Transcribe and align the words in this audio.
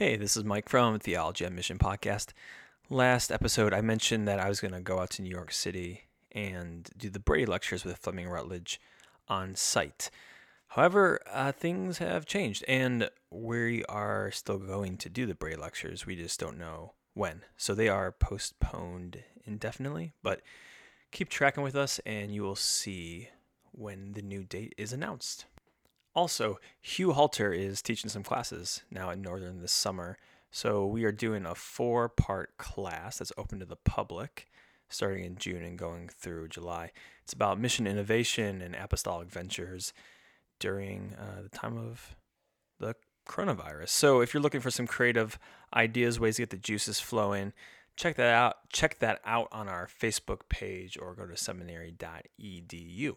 Hey, 0.00 0.16
this 0.16 0.34
is 0.34 0.44
Mike 0.44 0.70
from 0.70 0.98
Theology 0.98 1.44
on 1.44 1.54
Mission 1.54 1.78
podcast. 1.78 2.28
Last 2.88 3.30
episode, 3.30 3.74
I 3.74 3.82
mentioned 3.82 4.26
that 4.26 4.40
I 4.40 4.48
was 4.48 4.58
going 4.58 4.72
to 4.72 4.80
go 4.80 4.98
out 4.98 5.10
to 5.10 5.22
New 5.22 5.28
York 5.28 5.52
City 5.52 6.04
and 6.32 6.88
do 6.96 7.10
the 7.10 7.18
Brady 7.18 7.44
lectures 7.44 7.84
with 7.84 7.98
Fleming 7.98 8.26
Rutledge 8.26 8.80
on 9.28 9.54
site. 9.54 10.08
However, 10.68 11.20
uh, 11.30 11.52
things 11.52 11.98
have 11.98 12.24
changed, 12.24 12.64
and 12.66 13.10
we 13.30 13.84
are 13.90 14.30
still 14.30 14.56
going 14.56 14.96
to 14.96 15.10
do 15.10 15.26
the 15.26 15.34
Brady 15.34 15.56
lectures. 15.56 16.06
We 16.06 16.16
just 16.16 16.40
don't 16.40 16.56
know 16.56 16.94
when. 17.12 17.42
So 17.58 17.74
they 17.74 17.90
are 17.90 18.10
postponed 18.10 19.22
indefinitely, 19.44 20.14
but 20.22 20.40
keep 21.10 21.28
tracking 21.28 21.62
with 21.62 21.76
us, 21.76 22.00
and 22.06 22.34
you 22.34 22.42
will 22.42 22.56
see 22.56 23.28
when 23.72 24.12
the 24.12 24.22
new 24.22 24.44
date 24.44 24.74
is 24.78 24.94
announced. 24.94 25.44
Also, 26.14 26.58
Hugh 26.80 27.12
Halter 27.12 27.52
is 27.52 27.82
teaching 27.82 28.10
some 28.10 28.22
classes 28.22 28.82
now 28.90 29.10
at 29.10 29.18
Northern 29.18 29.60
this 29.60 29.72
summer. 29.72 30.18
So 30.50 30.84
we 30.84 31.04
are 31.04 31.12
doing 31.12 31.46
a 31.46 31.54
four 31.54 32.08
part 32.08 32.56
class 32.58 33.18
that's 33.18 33.32
open 33.38 33.60
to 33.60 33.64
the 33.64 33.76
public 33.76 34.48
starting 34.88 35.24
in 35.24 35.36
June 35.36 35.62
and 35.62 35.78
going 35.78 36.08
through 36.08 36.48
July. 36.48 36.90
It's 37.22 37.32
about 37.32 37.60
mission 37.60 37.86
innovation 37.86 38.60
and 38.60 38.74
apostolic 38.74 39.30
ventures 39.30 39.92
during 40.58 41.14
uh, 41.18 41.42
the 41.42 41.48
time 41.48 41.78
of 41.78 42.16
the 42.78 42.94
coronavirus. 43.26 43.90
So 43.90 44.20
if 44.20 44.34
you're 44.34 44.42
looking 44.42 44.60
for 44.60 44.70
some 44.70 44.86
creative 44.86 45.38
ideas, 45.74 46.18
ways 46.18 46.36
to 46.36 46.42
get 46.42 46.50
the 46.50 46.56
juices 46.56 47.00
flowing, 47.00 47.52
check 47.96 48.16
that 48.16 48.34
out. 48.34 48.68
Check 48.72 48.98
that 48.98 49.20
out 49.24 49.48
on 49.52 49.68
our 49.68 49.86
Facebook 49.86 50.48
page 50.48 50.98
or 51.00 51.14
go 51.14 51.26
to 51.26 51.36
seminary.edu. 51.36 53.16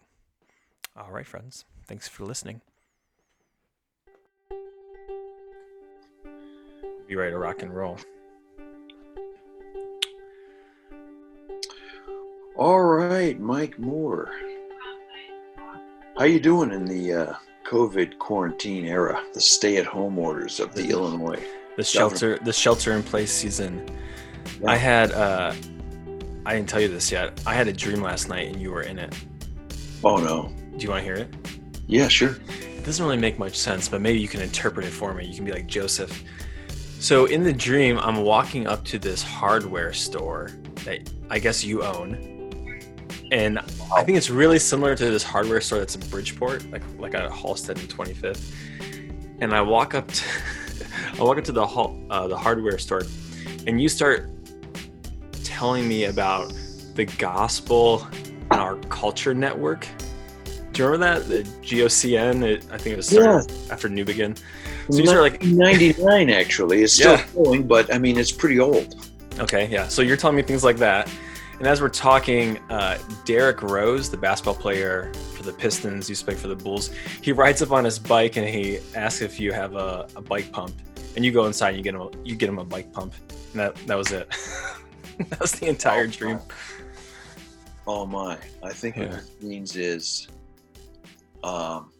All 0.95 1.11
right, 1.11 1.25
friends. 1.25 1.65
Thanks 1.87 2.07
for 2.07 2.23
listening. 2.23 2.61
Be 7.13 7.17
ready 7.17 7.33
to 7.33 7.37
rock 7.37 7.61
and 7.61 7.71
roll. 7.71 7.99
All 12.55 12.81
right, 12.81 13.39
Mike 13.39 13.77
Moore. 13.77 14.31
How 16.17 16.23
you 16.23 16.39
doing 16.39 16.71
in 16.71 16.85
the 16.85 17.13
uh, 17.13 17.33
COVID 17.67 18.17
quarantine 18.17 18.85
era, 18.85 19.23
the 19.35 19.39
stay-at-home 19.39 20.17
orders 20.17 20.59
of 20.59 20.73
the 20.73 20.89
Illinois? 20.89 21.39
The 21.77 21.83
shelter, 21.83 22.39
the 22.39 22.51
shelter 22.51 22.93
in 22.93 23.03
place 23.03 23.31
season. 23.31 23.87
Yeah. 24.59 24.71
I 24.71 24.75
had, 24.77 25.11
uh, 25.11 25.53
I 26.47 26.55
didn't 26.55 26.67
tell 26.67 26.81
you 26.81 26.87
this 26.87 27.11
yet. 27.11 27.39
I 27.45 27.53
had 27.53 27.67
a 27.67 27.73
dream 27.73 28.01
last 28.01 28.27
night, 28.27 28.47
and 28.47 28.59
you 28.59 28.71
were 28.71 28.81
in 28.81 28.97
it. 28.97 29.15
Oh 30.03 30.17
no! 30.17 30.51
Do 30.77 30.83
you 30.83 30.89
want 30.89 31.01
to 31.01 31.05
hear 31.05 31.13
it? 31.13 31.31
Yeah, 31.85 32.07
sure. 32.07 32.37
It 32.59 32.83
doesn't 32.83 33.05
really 33.05 33.17
make 33.17 33.37
much 33.37 33.55
sense, 33.55 33.87
but 33.87 34.01
maybe 34.01 34.19
you 34.19 34.27
can 34.27 34.41
interpret 34.41 34.87
it 34.87 34.89
for 34.89 35.13
me. 35.13 35.27
You 35.27 35.35
can 35.35 35.45
be 35.45 35.51
like 35.51 35.67
Joseph. 35.67 36.23
So 37.03 37.25
in 37.25 37.43
the 37.43 37.51
dream, 37.51 37.99
I'm 37.99 38.21
walking 38.21 38.65
up 38.65 38.85
to 38.85 38.97
this 38.97 39.21
hardware 39.21 39.91
store 39.91 40.51
that 40.85 41.11
I 41.29 41.37
guess 41.37 41.61
you 41.61 41.83
own. 41.83 42.79
And 43.29 43.59
I 43.93 44.05
think 44.05 44.17
it's 44.17 44.29
really 44.29 44.57
similar 44.57 44.95
to 44.95 45.11
this 45.11 45.21
hardware 45.21 45.59
store 45.59 45.79
that's 45.79 45.95
in 45.95 46.09
Bridgeport, 46.09 46.71
like 46.71 46.81
like 46.97 47.13
at 47.13 47.29
Halsted 47.29 47.77
and 47.77 47.89
25th. 47.89 48.53
And 49.41 49.53
I 49.53 49.59
walk 49.59 49.95
up 49.95 50.07
to 50.07 50.23
I 51.19 51.23
walk 51.23 51.37
up 51.37 51.43
to 51.43 51.51
the 51.51 51.65
uh, 51.65 52.27
the 52.29 52.37
hardware 52.37 52.77
store, 52.77 53.01
and 53.67 53.81
you 53.81 53.89
start 53.89 54.29
telling 55.43 55.89
me 55.89 56.05
about 56.05 56.53
the 56.95 57.03
gospel 57.17 58.07
and 58.49 58.61
our 58.61 58.77
culture 58.87 59.33
network. 59.33 59.89
Do 60.71 60.83
you 60.83 60.87
remember 60.87 61.19
that 61.19 61.27
the 61.27 61.43
GOCN? 61.67 62.43
It, 62.43 62.65
I 62.71 62.77
think 62.77 62.93
it 62.93 62.95
was 62.95 63.09
started 63.09 63.51
yeah. 63.51 63.73
after 63.73 63.89
Newbigin. 63.89 64.39
So 64.89 64.97
these 64.97 65.11
are 65.11 65.21
like 65.21 65.41
99 65.43 66.29
actually. 66.29 66.83
It's 66.83 66.93
still 66.93 67.13
yeah. 67.13 67.25
going, 67.33 67.67
but 67.67 67.93
I 67.93 67.97
mean, 67.97 68.17
it's 68.17 68.31
pretty 68.31 68.59
old. 68.59 69.09
Okay, 69.39 69.67
yeah. 69.67 69.87
So 69.87 70.01
you're 70.01 70.17
telling 70.17 70.35
me 70.35 70.43
things 70.43 70.63
like 70.63 70.77
that. 70.77 71.09
And 71.59 71.67
as 71.67 71.81
we're 71.81 71.89
talking, 71.89 72.57
uh, 72.69 72.97
Derrick 73.25 73.61
Rose, 73.61 74.09
the 74.09 74.17
basketball 74.17 74.55
player 74.55 75.13
for 75.35 75.43
the 75.43 75.53
Pistons, 75.53 76.09
used 76.09 76.21
to 76.21 76.25
play 76.25 76.35
for 76.35 76.49
the 76.49 76.55
Bulls, 76.55 76.91
he 77.21 77.31
rides 77.31 77.61
up 77.61 77.71
on 77.71 77.85
his 77.85 77.97
bike 77.97 78.35
and 78.35 78.45
he 78.47 78.79
asks 78.95 79.21
if 79.21 79.39
you 79.39 79.53
have 79.53 79.75
a, 79.75 80.07
a 80.15 80.21
bike 80.21 80.51
pump. 80.51 80.73
And 81.15 81.23
you 81.23 81.31
go 81.31 81.45
inside 81.45 81.69
and 81.69 81.77
you 81.77 81.83
get 81.83 81.95
him 81.95 82.01
a, 82.01 82.09
you 82.25 82.35
get 82.35 82.49
him 82.49 82.59
a 82.59 82.65
bike 82.65 82.91
pump. 82.91 83.13
And 83.51 83.61
that, 83.61 83.75
that 83.87 83.95
was 83.95 84.11
it. 84.11 84.29
that 85.29 85.39
was 85.39 85.53
the 85.53 85.67
entire 85.67 86.03
oh, 86.03 86.07
dream. 86.07 86.39
Oh 87.87 88.05
my. 88.05 88.37
I 88.61 88.73
think 88.73 88.97
yeah. 88.97 89.05
what 89.05 89.19
it 89.19 89.43
means 89.43 89.77
is 89.77 90.27
um, 91.45 91.92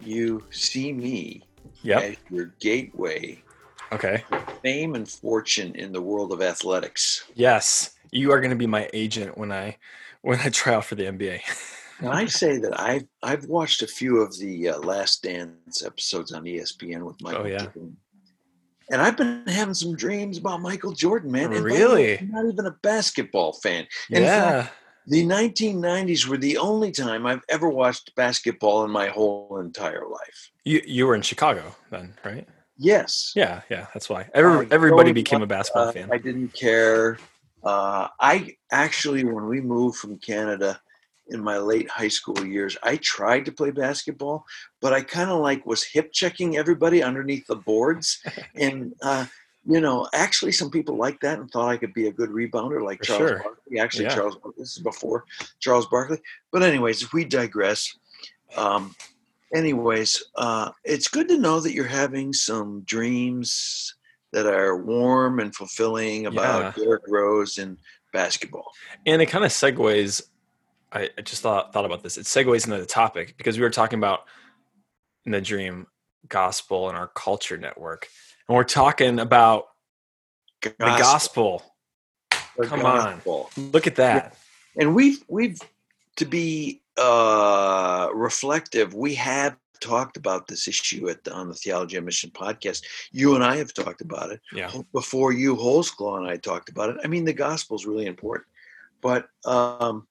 you 0.00 0.42
see 0.50 0.92
me 0.92 1.42
yep. 1.82 2.02
as 2.02 2.16
your 2.30 2.54
gateway 2.60 3.42
okay. 3.92 4.24
fame 4.62 4.94
and 4.94 5.08
fortune 5.08 5.74
in 5.74 5.92
the 5.92 6.02
world 6.02 6.32
of 6.32 6.42
athletics. 6.42 7.24
Yes. 7.34 7.90
You 8.12 8.32
are 8.32 8.40
going 8.40 8.50
to 8.50 8.56
be 8.56 8.66
my 8.66 8.88
agent 8.92 9.36
when 9.36 9.52
i 9.52 9.76
when 10.22 10.40
i 10.40 10.48
try 10.48 10.74
out 10.74 10.84
for 10.84 10.94
the 10.94 11.04
nba 11.04 11.40
and 12.00 12.08
i 12.08 12.26
say 12.26 12.58
that 12.58 12.78
i've 12.80 13.06
i've 13.22 13.44
watched 13.46 13.82
a 13.82 13.86
few 13.86 14.18
of 14.18 14.36
the 14.38 14.70
uh, 14.70 14.78
last 14.78 15.22
dance 15.22 15.84
episodes 15.84 16.32
on 16.32 16.44
espn 16.44 17.02
with 17.02 17.20
michael 17.20 17.42
oh, 17.42 17.46
yeah. 17.46 17.58
Jordan. 17.58 17.96
and 18.90 19.02
i've 19.02 19.16
been 19.16 19.44
having 19.46 19.74
some 19.74 19.94
dreams 19.94 20.38
about 20.38 20.60
michael 20.60 20.92
jordan 20.92 21.30
man. 21.30 21.52
And 21.52 21.64
really? 21.64 22.18
I'm 22.18 22.30
not 22.30 22.46
even 22.46 22.66
a 22.66 22.76
basketball 22.82 23.52
fan. 23.54 23.86
Yeah. 24.08 24.62
fact, 24.62 24.74
the 25.06 25.24
1990s 25.24 26.26
were 26.26 26.36
the 26.36 26.58
only 26.58 26.90
time 26.90 27.26
I've 27.26 27.44
ever 27.48 27.68
watched 27.68 28.14
basketball 28.16 28.84
in 28.84 28.90
my 28.90 29.08
whole 29.08 29.58
entire 29.60 30.06
life. 30.08 30.50
You 30.64 30.82
you 30.84 31.06
were 31.06 31.14
in 31.14 31.22
Chicago 31.22 31.74
then, 31.90 32.14
right? 32.24 32.46
Yes. 32.78 33.32
Yeah, 33.34 33.62
yeah, 33.70 33.86
that's 33.94 34.10
why. 34.10 34.28
Every, 34.34 34.68
everybody 34.70 35.12
became 35.12 35.42
a 35.42 35.46
basketball 35.46 35.88
uh, 35.88 35.92
fan. 35.92 36.08
I 36.12 36.18
didn't 36.18 36.52
care. 36.52 37.18
Uh, 37.64 38.08
I 38.20 38.56
actually, 38.70 39.24
when 39.24 39.46
we 39.46 39.60
moved 39.60 39.98
from 39.98 40.18
Canada 40.18 40.78
in 41.28 41.42
my 41.42 41.58
late 41.58 41.88
high 41.88 42.08
school 42.08 42.44
years, 42.44 42.76
I 42.82 42.96
tried 42.96 43.46
to 43.46 43.52
play 43.52 43.70
basketball, 43.70 44.44
but 44.80 44.92
I 44.92 45.00
kind 45.00 45.30
of 45.30 45.40
like 45.40 45.64
was 45.66 45.82
hip 45.82 46.12
checking 46.12 46.56
everybody 46.56 47.02
underneath 47.02 47.46
the 47.46 47.56
boards, 47.56 48.22
and 48.54 48.92
uh, 49.02 49.26
you 49.68 49.80
know, 49.80 50.08
actually, 50.12 50.52
some 50.52 50.70
people 50.70 50.96
like 50.96 51.20
that 51.20 51.38
and 51.38 51.50
thought 51.50 51.68
I 51.68 51.76
could 51.76 51.92
be 51.92 52.06
a 52.06 52.12
good 52.12 52.30
rebounder, 52.30 52.84
like 52.84 52.98
For 52.98 53.04
Charles 53.04 53.30
sure. 53.30 53.42
Barkley. 53.42 53.78
Actually, 53.80 54.04
yeah. 54.04 54.14
Charles, 54.14 54.36
this 54.56 54.76
is 54.76 54.82
before 54.82 55.24
Charles 55.58 55.86
Barkley. 55.86 56.18
But 56.52 56.62
anyways, 56.62 57.02
if 57.02 57.12
we 57.12 57.24
digress, 57.24 57.96
um, 58.56 58.94
anyways, 59.52 60.22
uh, 60.36 60.70
it's 60.84 61.08
good 61.08 61.28
to 61.28 61.38
know 61.38 61.58
that 61.60 61.72
you're 61.72 61.84
having 61.84 62.32
some 62.32 62.82
dreams 62.82 63.94
that 64.32 64.46
are 64.46 64.76
warm 64.76 65.40
and 65.40 65.54
fulfilling 65.54 66.26
about 66.26 66.76
yeah. 66.76 66.84
Derrick 66.84 67.02
Rose 67.08 67.58
and 67.58 67.76
basketball. 68.12 68.70
And 69.04 69.20
it 69.20 69.26
kind 69.26 69.44
of 69.44 69.50
segues. 69.50 70.22
I, 70.92 71.10
I 71.18 71.22
just 71.22 71.42
thought 71.42 71.72
thought 71.72 71.84
about 71.84 72.04
this. 72.04 72.18
It 72.18 72.26
segues 72.26 72.66
into 72.66 72.78
the 72.78 72.86
topic 72.86 73.36
because 73.36 73.56
we 73.56 73.64
were 73.64 73.70
talking 73.70 73.98
about 73.98 74.20
in 75.24 75.32
the 75.32 75.40
dream 75.40 75.88
gospel 76.28 76.88
and 76.88 76.96
our 76.96 77.08
culture 77.08 77.56
network 77.56 78.08
and 78.48 78.56
we're 78.56 78.64
talking 78.64 79.18
about 79.18 79.66
gospel. 80.60 80.76
the 80.78 80.84
gospel. 80.84 81.62
The 82.56 82.66
Come 82.66 82.80
gospel. 82.80 83.50
on, 83.56 83.70
look 83.72 83.86
at 83.86 83.96
that. 83.96 84.36
And 84.78 84.94
we've 84.94 85.22
we've 85.28 85.60
to 86.16 86.24
be 86.24 86.82
uh, 86.96 88.08
reflective. 88.14 88.94
We 88.94 89.14
have 89.14 89.56
talked 89.80 90.16
about 90.16 90.46
this 90.46 90.66
issue 90.68 91.08
at 91.08 91.22
the, 91.24 91.32
on 91.32 91.48
the 91.48 91.54
Theology 91.54 91.98
on 91.98 92.04
Mission 92.04 92.30
podcast. 92.30 92.82
You 93.12 93.34
and 93.34 93.44
I 93.44 93.56
have 93.56 93.74
talked 93.74 94.00
about 94.00 94.30
it. 94.30 94.40
Yeah. 94.52 94.70
Before 94.92 95.32
you, 95.32 95.54
Holsclaw 95.56 96.18
and 96.18 96.26
I 96.26 96.36
talked 96.36 96.68
about 96.68 96.90
it. 96.90 96.96
I 97.04 97.08
mean, 97.08 97.24
the 97.24 97.34
gospel 97.34 97.76
is 97.76 97.86
really 97.86 98.06
important. 98.06 98.46
But, 99.02 99.28
um, 99.44 100.06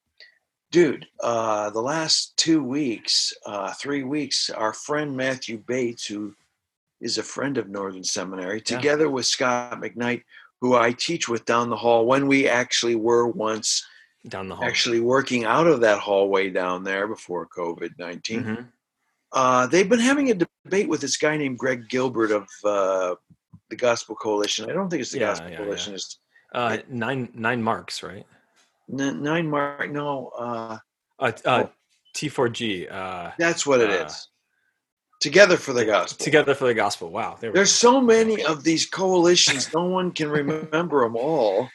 dude, 0.71 1.07
uh, 1.21 1.71
the 1.71 1.81
last 1.81 2.37
two 2.37 2.63
weeks, 2.63 3.33
uh, 3.45 3.73
three 3.73 4.03
weeks, 4.03 4.51
our 4.51 4.73
friend 4.73 5.17
Matthew 5.17 5.57
Bates, 5.57 6.05
who 6.05 6.35
is 7.01 7.17
a 7.17 7.23
friend 7.23 7.57
of 7.57 7.69
Northern 7.69 8.03
Seminary, 8.03 8.61
together 8.61 9.05
yeah. 9.05 9.11
with 9.11 9.25
Scot 9.25 9.81
McKnight, 9.81 10.23
who 10.61 10.75
I 10.75 10.91
teach 10.91 11.27
with 11.27 11.45
down 11.45 11.69
the 11.69 11.75
hall 11.75 12.05
when 12.05 12.27
we 12.27 12.47
actually 12.47 12.95
were 12.95 13.27
once 13.27 13.85
down 14.27 14.47
the 14.47 14.55
hall, 14.55 14.65
actually 14.65 14.99
working 14.99 15.45
out 15.45 15.67
of 15.67 15.81
that 15.81 15.99
hallway 15.99 16.49
down 16.49 16.83
there 16.83 17.07
before 17.07 17.47
COVID 17.47 17.91
19. 17.99 18.43
Mm-hmm. 18.43 18.63
Uh, 19.31 19.67
they've 19.67 19.89
been 19.89 19.99
having 19.99 20.31
a 20.31 20.33
debate 20.33 20.87
with 20.87 21.01
this 21.01 21.17
guy 21.17 21.35
named 21.37 21.59
Greg 21.59 21.89
Gilbert 21.89 22.31
of 22.31 22.47
uh, 22.63 23.15
the 23.69 23.75
Gospel 23.75 24.15
Coalition. 24.15 24.69
I 24.69 24.73
don't 24.73 24.89
think 24.89 25.01
it's 25.01 25.11
the 25.11 25.19
yeah, 25.19 25.27
Gospel 25.27 25.51
yeah, 25.51 25.57
Coalition. 25.57 25.93
It's 25.93 26.19
uh, 26.53 26.77
nine 26.89 27.29
nine 27.33 27.61
marks, 27.61 28.01
right? 28.01 28.25
N- 28.91 29.21
nine 29.21 29.49
mark. 29.49 29.91
No. 29.91 30.29
Uh, 30.37 30.77
uh, 31.19 31.31
uh, 31.45 31.65
T4G. 32.15 32.91
Uh, 32.91 33.31
That's 33.37 33.65
what 33.65 33.81
it 33.81 33.89
uh, 33.89 34.05
is. 34.05 34.29
Together 35.25 35.57
for 35.57 35.73
the 35.73 35.85
gospel. 35.85 36.23
Together 36.23 36.53
for 36.53 36.65
the 36.65 36.73
gospel. 36.73 37.09
Wow. 37.09 37.35
There 37.39 37.51
There's 37.51 37.71
so 37.71 37.99
many 37.99 38.43
of 38.45 38.63
these 38.63 38.85
coalitions, 38.85 39.73
no 39.73 39.85
one 39.85 40.11
can 40.11 40.29
remember 40.29 41.03
them 41.03 41.15
all. 41.15 41.67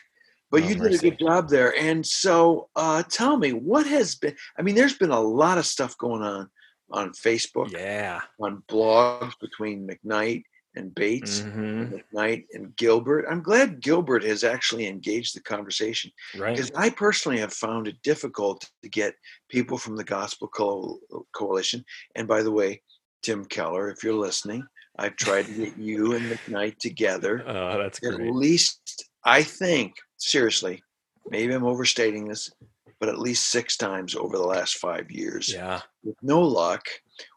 But 0.52 0.62
oh, 0.62 0.66
you 0.68 0.74
did 0.74 0.82
mercy. 0.92 1.08
a 1.08 1.10
good 1.10 1.18
job 1.18 1.48
there. 1.48 1.74
And 1.76 2.06
so 2.06 2.68
uh, 2.76 3.02
tell 3.10 3.36
me, 3.36 3.50
what 3.52 3.86
has 3.86 4.14
been, 4.14 4.36
I 4.56 4.62
mean, 4.62 4.74
there's 4.76 4.96
been 4.96 5.10
a 5.10 5.20
lot 5.20 5.58
of 5.58 5.66
stuff 5.66 5.98
going 5.98 6.22
on 6.22 6.48
on 6.92 7.10
Facebook. 7.10 7.72
Yeah. 7.72 8.20
On 8.40 8.62
blogs 8.68 9.34
between 9.40 9.86
McKnight 9.88 10.42
and 10.76 10.94
Bates 10.94 11.40
Mhm. 11.40 11.54
and 11.56 12.02
McKnight 12.14 12.44
and 12.54 12.74
Gilbert. 12.76 13.26
I'm 13.28 13.42
glad 13.42 13.80
Gilbert 13.82 14.22
has 14.22 14.44
actually 14.44 14.86
engaged 14.86 15.34
the 15.34 15.42
conversation 15.42 16.12
Right. 16.38 16.54
because 16.54 16.70
I 16.76 16.90
personally 16.90 17.38
have 17.38 17.52
found 17.52 17.88
it 17.88 18.00
difficult 18.04 18.68
to 18.84 18.88
get 18.88 19.14
people 19.48 19.76
from 19.78 19.96
the 19.96 20.04
Gospel 20.04 20.46
Co- 20.46 21.00
Coalition. 21.32 21.84
And 22.14 22.28
by 22.28 22.42
the 22.44 22.52
way, 22.52 22.82
Tim 23.22 23.44
Keller, 23.44 23.90
if 23.90 24.02
you're 24.02 24.14
listening, 24.14 24.64
I've 24.98 25.16
tried 25.16 25.46
to 25.46 25.52
get 25.52 25.78
you 25.78 26.14
and 26.14 26.30
McKnight 26.30 26.78
together. 26.78 27.42
Oh, 27.46 27.78
that's 27.78 27.98
great. 28.00 28.12
At 28.14 28.18
great. 28.18 28.34
least, 28.34 29.04
I 29.24 29.42
think, 29.42 29.94
seriously, 30.18 30.82
maybe 31.28 31.52
I'm 31.54 31.64
overstating 31.66 32.26
this, 32.28 32.50
but 32.98 33.08
at 33.08 33.18
least 33.18 33.50
six 33.50 33.76
times 33.76 34.14
over 34.14 34.36
the 34.36 34.42
last 34.46 34.76
five 34.78 35.10
years 35.10 35.52
Yeah. 35.52 35.80
with 36.02 36.16
no 36.22 36.40
luck. 36.40 36.86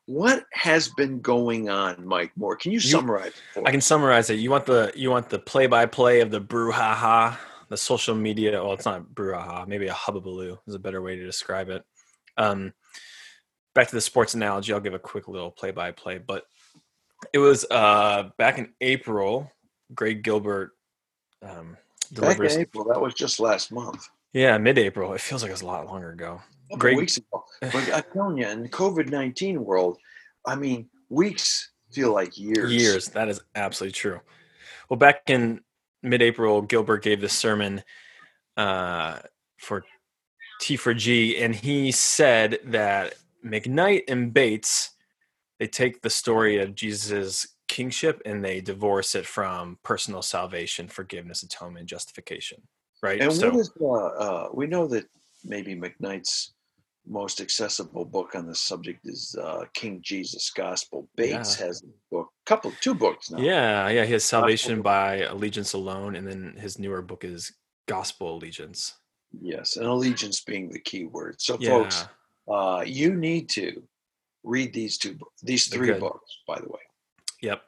What 0.06 0.44
has 0.54 0.90
been 0.90 1.22
going 1.22 1.70
on, 1.70 2.06
Mike 2.06 2.32
Moore? 2.36 2.58
Can 2.58 2.72
you, 2.74 2.80
summarize? 2.82 3.32
for 3.54 3.66
I 3.66 3.72
can 3.72 3.80
summarize 3.82 4.30
it. 4.30 4.36
You 4.40 4.52
want 4.52 4.66
the 4.66 4.92
you 4.96 5.10
want 5.10 5.30
the 5.30 5.40
play 5.40 5.66
by 5.68 5.86
play 5.86 6.20
of 6.20 6.30
the 6.30 6.42
brouhaha, 6.42 7.38
the 7.70 7.78
social 7.78 8.14
media. 8.14 8.62
Well, 8.62 8.74
it's 8.74 8.84
not 8.86 9.04
brouhaha. 9.14 9.66
Maybe 9.66 9.88
a 9.88 9.94
hubbubaloo 9.94 10.58
is 10.68 10.76
a 10.76 10.80
better 10.80 11.02
way 11.02 11.16
to 11.16 11.26
describe 11.26 11.70
it. 11.70 11.84
Um, 12.38 12.74
back 13.76 13.88
to 13.90 13.96
the 13.96 14.02
sports 14.02 14.34
analogy. 14.34 14.74
I'll 14.74 14.80
give 14.80 14.94
a 14.94 15.00
quick 15.00 15.28
little 15.28 15.52
play 15.52 15.72
by 15.72 15.92
play. 15.92 16.18
But 16.18 16.46
it 17.34 17.40
was 17.40 17.66
uh, 17.70 18.30
back 18.38 18.58
in 18.58 18.74
April. 18.82 19.52
Greg 19.94 20.24
Gilbert 20.24 20.72
um, 21.42 21.78
Back 22.12 22.40
in 22.40 22.60
April, 22.60 22.86
that 22.86 23.02
was 23.02 23.14
just 23.14 23.40
last 23.40 23.72
month. 23.72 24.08
Yeah, 24.34 24.58
mid-April. 24.58 25.14
It 25.14 25.22
feels 25.22 25.42
like 25.42 25.50
it 25.50 25.54
was 25.54 25.62
a 25.62 25.68
lot 25.68 25.86
longer 25.86 26.12
ago. 26.12 26.42
Greg- 26.78 26.98
weeks 26.98 27.18
ago. 27.18 27.44
But 27.62 27.92
I'm 27.94 28.04
telling 28.14 28.38
you, 28.38 28.48
in 28.48 28.64
the 28.64 28.70
COVID 28.70 29.10
nineteen 29.10 29.64
world, 29.64 29.98
I 30.46 30.56
mean, 30.56 30.90
weeks 31.10 31.72
feel 31.92 32.14
like 32.14 32.38
years. 32.38 32.72
Years. 32.74 33.08
That 33.10 33.30
is 33.30 33.42
absolutely 33.56 33.94
true. 33.94 34.20
Well, 34.90 34.98
back 34.98 35.30
in 35.30 35.62
mid-April, 36.02 36.62
Gilbert 36.62 37.04
gave 37.04 37.22
this 37.22 37.34
sermon 37.34 37.84
uh, 38.58 39.20
for 39.58 39.84
T 40.62 40.76
for 40.76 40.94
G, 40.94 41.38
and 41.38 41.56
he 41.56 41.92
said 41.92 42.60
that 42.66 43.16
McKnight 43.46 44.04
and 44.08 44.34
Bates 44.34 44.92
they 45.60 45.68
take 45.68 46.02
the 46.02 46.10
story 46.10 46.60
of 46.60 46.76
Jesus' 46.76 47.48
kingship 47.68 48.22
and 48.26 48.44
they 48.44 48.60
divorce 48.60 49.16
it 49.16 49.26
from 49.26 49.78
personal 49.84 50.22
salvation, 50.22 50.88
forgiveness, 50.88 51.44
atonement, 51.44 51.86
justification. 51.88 52.62
Right. 53.02 53.22
And 53.22 53.32
so 53.32 53.50
what 53.52 53.60
is 53.60 53.72
uh, 53.80 53.86
uh, 53.86 54.50
we 54.54 54.68
know 54.68 54.88
that 54.88 55.06
maybe 55.46 55.76
McKnight's 55.76 56.54
most 57.06 57.42
accessible 57.42 58.06
book 58.06 58.34
on 58.36 58.48
this 58.48 58.60
subject 58.60 59.02
is 59.06 59.36
uh, 59.42 59.66
King 59.74 60.00
Jesus 60.02 60.50
Gospel. 60.50 61.08
Bates 61.16 61.60
Yeah. 61.60 61.68
has 61.68 61.84
a 61.84 61.88
book, 62.12 62.30
couple, 62.46 62.72
two 62.82 62.94
books 62.96 63.30
now. 63.30 63.40
yeah, 63.40 63.90
yeah, 63.90 64.06
he 64.06 64.14
has 64.14 64.24
salvation 64.24 64.76
Gospel. 64.82 64.84
by 64.84 65.16
allegiance 65.26 65.74
alone, 65.74 66.16
and 66.16 66.28
then 66.28 66.56
his 66.58 66.80
newer 66.80 67.02
book 67.02 67.24
is 67.24 67.54
gospel 67.88 68.36
allegiance. 68.38 68.96
Yes, 69.40 69.78
and 69.78 69.86
allegiance 69.86 70.42
being 70.42 70.70
the 70.70 70.80
key 70.80 71.06
word. 71.06 71.42
So, 71.42 71.58
Yeah. 71.60 71.70
folks, 71.70 72.06
uh, 72.48 72.84
you 72.86 73.16
need 73.16 73.50
to 73.50 73.82
read 74.44 74.74
these 74.74 74.98
two, 74.98 75.18
these 75.42 75.68
three 75.68 75.88
good. 75.88 76.00
books. 76.00 76.40
By 76.48 76.60
the 76.60 76.68
way, 76.68 76.82
Yep. 77.42 77.62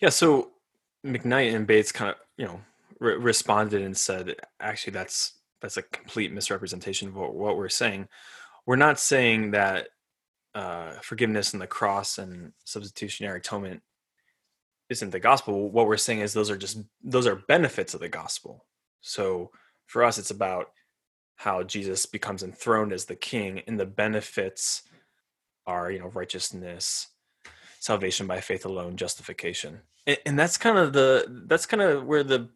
Yeah. 0.00 0.08
So 0.08 0.52
McKnight 1.04 1.54
and 1.54 1.66
Bates 1.66 1.92
kind 1.92 2.10
of, 2.10 2.16
you 2.36 2.46
know, 2.46 2.60
re- 3.00 3.16
responded 3.16 3.82
and 3.82 3.96
said, 3.96 4.36
actually, 4.60 4.92
that's 4.92 5.34
that's 5.60 5.76
a 5.76 5.82
complete 5.82 6.32
misrepresentation 6.32 7.08
of 7.08 7.16
what, 7.16 7.34
what 7.34 7.56
we're 7.56 7.68
saying. 7.68 8.08
We're 8.64 8.76
not 8.76 9.00
saying 9.00 9.50
that 9.52 9.88
uh, 10.54 10.92
forgiveness 11.02 11.52
and 11.52 11.60
the 11.60 11.66
cross 11.66 12.18
and 12.18 12.52
substitutionary 12.64 13.38
atonement 13.38 13.82
isn't 14.88 15.10
the 15.10 15.20
gospel. 15.20 15.70
What 15.70 15.86
we're 15.86 15.96
saying 15.96 16.20
is 16.20 16.32
those 16.32 16.50
are 16.50 16.56
just 16.56 16.78
those 17.02 17.26
are 17.26 17.42
benefits 17.48 17.94
of 17.94 18.00
the 18.00 18.08
gospel. 18.08 18.64
So 19.00 19.50
for 19.86 20.04
us, 20.04 20.18
it's 20.18 20.30
about 20.30 20.70
how 21.38 21.62
Jesus 21.62 22.04
becomes 22.04 22.42
enthroned 22.42 22.92
as 22.92 23.04
the 23.04 23.14
king, 23.14 23.62
and 23.68 23.78
the 23.78 23.86
benefits 23.86 24.82
are, 25.68 25.88
you 25.88 26.00
know, 26.00 26.08
righteousness, 26.08 27.08
salvation 27.78 28.26
by 28.26 28.40
faith 28.40 28.66
alone 28.66 28.96
justification. 28.96 29.78
And, 30.08 30.18
and 30.26 30.38
that's 30.38 30.58
kind 30.58 30.76
of 30.76 30.92
the 30.92 31.44
that's 31.46 31.64
kind 31.64 31.80
of 31.80 32.04
where 32.04 32.24
the 32.24 32.48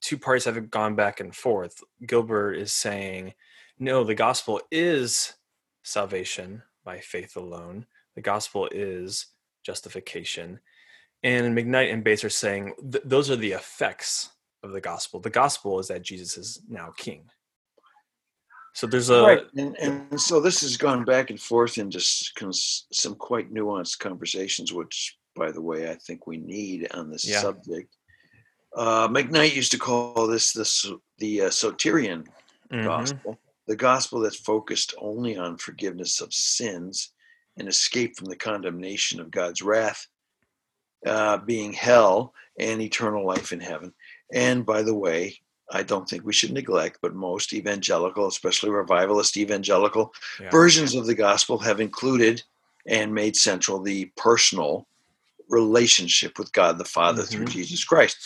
two 0.00 0.18
parties 0.18 0.46
have 0.46 0.68
gone 0.68 0.96
back 0.96 1.20
and 1.20 1.34
forth. 1.34 1.80
Gilbert 2.04 2.54
is 2.54 2.72
saying 2.72 3.34
no 3.78 4.02
the 4.02 4.16
gospel 4.16 4.60
is 4.72 5.34
salvation 5.84 6.62
by 6.84 6.98
faith 6.98 7.36
alone. 7.36 7.86
The 8.16 8.22
gospel 8.22 8.68
is 8.72 9.26
justification. 9.62 10.58
And 11.22 11.56
mcknight 11.56 11.92
and 11.92 12.02
bates 12.02 12.24
are 12.24 12.30
saying 12.30 12.74
th- 12.90 13.04
those 13.06 13.30
are 13.30 13.36
the 13.36 13.52
effects 13.52 14.30
of 14.64 14.72
the 14.72 14.80
gospel. 14.80 15.20
The 15.20 15.30
gospel 15.30 15.78
is 15.78 15.86
that 15.86 16.02
jesus 16.02 16.36
is 16.36 16.62
now 16.68 16.92
king 16.96 17.30
so 18.74 18.86
there's 18.86 19.08
a 19.10 19.22
right? 19.22 19.46
And, 19.56 19.76
and 19.78 20.20
so 20.20 20.40
this 20.40 20.60
has 20.62 20.76
gone 20.76 21.04
back 21.04 21.30
and 21.30 21.40
forth 21.40 21.78
into 21.78 22.04
cons- 22.34 22.86
some 22.92 23.14
quite 23.14 23.52
nuanced 23.52 24.00
conversations, 24.00 24.72
which, 24.72 25.16
by 25.36 25.52
the 25.52 25.62
way, 25.62 25.90
I 25.90 25.94
think 25.94 26.26
we 26.26 26.36
need 26.36 26.88
on 26.92 27.10
this 27.10 27.24
Yeah. 27.24 27.40
subject. 27.40 27.96
Uh, 28.76 29.06
McKnight 29.08 29.54
used 29.54 29.70
to 29.72 29.78
call 29.78 30.26
this 30.26 30.52
the 30.52 30.98
the 31.18 31.42
uh, 31.42 31.48
soterian 31.50 32.26
Mhm. 32.72 32.84
gospel, 32.84 33.38
the 33.68 33.76
gospel 33.76 34.20
that's 34.20 34.36
focused 34.36 34.94
only 34.98 35.36
on 35.36 35.56
forgiveness 35.56 36.20
of 36.20 36.34
sins 36.34 37.12
and 37.56 37.68
escape 37.68 38.16
from 38.16 38.26
the 38.26 38.36
condemnation 38.36 39.20
of 39.20 39.30
God's 39.30 39.62
wrath, 39.62 40.08
uh, 41.06 41.36
being 41.38 41.72
hell 41.72 42.34
and 42.58 42.82
eternal 42.82 43.24
life 43.24 43.52
in 43.52 43.60
heaven. 43.60 43.94
And 44.32 44.66
by 44.66 44.82
the 44.82 44.94
way, 44.94 45.38
I 45.74 45.82
don't 45.82 46.08
think 46.08 46.24
we 46.24 46.32
should 46.32 46.52
neglect, 46.52 46.98
but 47.02 47.14
most 47.14 47.52
evangelical, 47.52 48.28
especially 48.28 48.70
revivalist 48.70 49.36
evangelical 49.36 50.14
Yeah. 50.40 50.50
versions 50.50 50.94
of 50.94 51.06
the 51.06 51.14
gospel, 51.16 51.58
have 51.58 51.80
included 51.80 52.42
and 52.86 53.12
made 53.12 53.36
central 53.36 53.82
the 53.82 54.06
personal 54.16 54.86
relationship 55.48 56.38
with 56.38 56.52
God 56.52 56.78
the 56.78 56.84
Father 56.84 57.22
through 57.24 57.46
Mhm. 57.46 57.50
Jesus 57.50 57.84
Christ. 57.84 58.16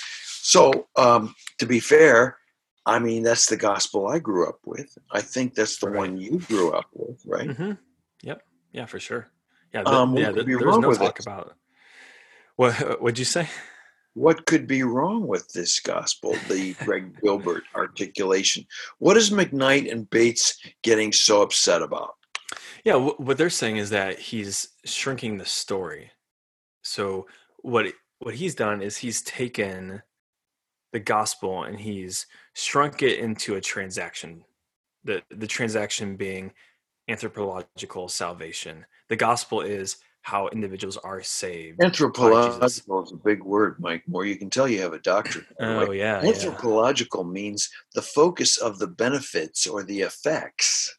So, 0.43 0.89
um, 0.97 1.35
to 1.59 1.67
be 1.67 1.81
fair, 1.81 2.39
I 2.87 2.99
mean, 2.99 3.23
that's 3.23 3.47
the 3.47 3.56
gospel 3.56 4.09
I 4.09 4.19
grew 4.19 4.49
up 4.49 4.61
with. 4.65 4.97
I 5.11 5.21
think 5.21 5.55
that's 5.55 5.79
the 5.79 5.89
Right. 5.89 5.97
one 5.97 6.17
you 6.19 6.39
grew 6.41 6.73
up 6.73 6.87
with, 6.93 7.21
right? 7.27 7.50
hmm 7.56 7.73
Yep. 8.23 8.43
Yeah, 8.73 8.87
for 8.87 9.00
sure. 9.00 9.31
Yeah. 9.73 9.83
Um, 9.83 10.12
what 10.12 10.21
yeah. 10.21 10.27
could 10.29 10.35
th- 10.37 10.47
be 10.47 10.55
there 10.56 10.67
was 10.67 10.79
no 10.79 10.89
with 10.89 10.99
talk 10.99 11.19
it? 11.19 11.27
about. 11.27 11.56
What? 12.56 13.00
What'd 13.00 13.19
you 13.19 13.25
say? 13.25 13.49
What 14.19 14.47
could 14.47 14.67
be 14.67 14.82
wrong 14.82 15.29
with 15.29 15.47
this 15.53 15.79
gospel, 15.79 16.35
the 16.49 16.75
Greg 16.85 17.21
Gilbert 17.23 17.62
articulation? 17.76 18.66
What 18.99 19.16
is 19.16 19.31
McKnight 19.31 19.92
and 19.92 20.11
Bates 20.11 20.59
getting 20.83 21.12
so 21.12 21.40
upset 21.42 21.83
about? 21.83 22.16
Yeah. 22.85 22.99
wh- 22.99 23.21
What 23.21 23.38
they're 23.38 23.49
saying 23.49 23.76
is 23.76 23.90
that 23.90 24.19
he's 24.19 24.71
shrinking 24.85 25.38
the 25.38 25.45
story. 25.47 26.11
So 26.83 27.28
what 27.59 27.87
what 28.19 28.35
he's 28.35 28.57
done 28.57 28.83
is 28.83 28.97
he's 28.97 29.23
taken 29.23 30.02
the 30.92 30.99
gospel 30.99 31.62
and 31.62 31.78
he's 31.78 32.26
shrunk 32.54 33.02
it 33.02 33.21
into 33.21 33.54
a 33.54 33.61
transaction. 33.61 34.42
The 35.04 35.23
the 35.31 35.47
transaction 35.47 36.16
being 36.16 36.52
anthropological 37.07 38.09
salvation. 38.09 38.85
The 39.09 39.16
gospel 39.16 39.61
is 39.61 39.99
how 40.28 40.47
individuals 40.49 40.99
are 40.99 41.23
saved. 41.23 41.82
Anthropological 41.82 43.02
is 43.02 43.12
a 43.12 43.16
big 43.16 43.42
word, 43.42 43.76
Mike 43.80 44.02
Moore. 44.06 44.26
You 44.26 44.37
can 44.37 44.50
tell 44.50 44.68
you 44.68 44.82
have 44.82 44.92
a 44.92 44.99
doctorate. 44.99 45.47
by 45.58 45.66
the 45.66 45.78
way. 45.78 45.87
Oh 45.87 45.90
yeah, 45.92 46.23
yeah. 46.23 46.28
Anthropological 46.28 47.25
means 47.25 47.70
the 47.94 48.02
focus 48.02 48.58
of 48.58 48.78
the 48.78 48.88
benefits 48.88 49.66
or 49.66 49.82
the 49.85 50.00
effects 50.00 50.94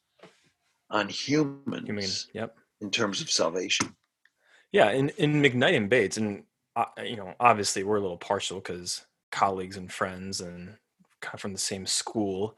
on 0.89 1.07
humans 1.07 1.87
You 1.87 1.93
mean 1.93 2.09
yep. 2.33 2.55
in 2.81 2.89
terms 2.89 3.21
of 3.21 3.29
salvation. 3.29 3.95
Yeah, 4.71 4.89
in 4.89 5.09
in 5.09 5.43
McKnight 5.43 5.77
and 5.77 5.91
Bates, 5.91 6.17
and 6.17 6.43
uh, 6.75 6.85
you 7.03 7.15
know, 7.15 7.35
obviously 7.39 7.83
we're 7.83 7.97
a 7.97 8.01
little 8.01 8.17
partial 8.17 8.57
because 8.57 9.05
colleagues 9.31 9.77
and 9.77 9.91
friends 9.91 10.41
and 10.41 10.75
kind 11.21 11.35
of 11.35 11.39
from 11.39 11.53
the 11.53 11.59
same 11.59 11.85
school 11.85 12.57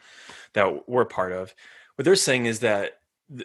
that 0.53 0.87
we're 0.87 1.03
part 1.03 1.33
of. 1.33 1.53
What 1.95 2.05
they're 2.05 2.15
saying 2.15 2.45
is 2.45 2.61
that 2.61 2.81
th- 2.81 2.93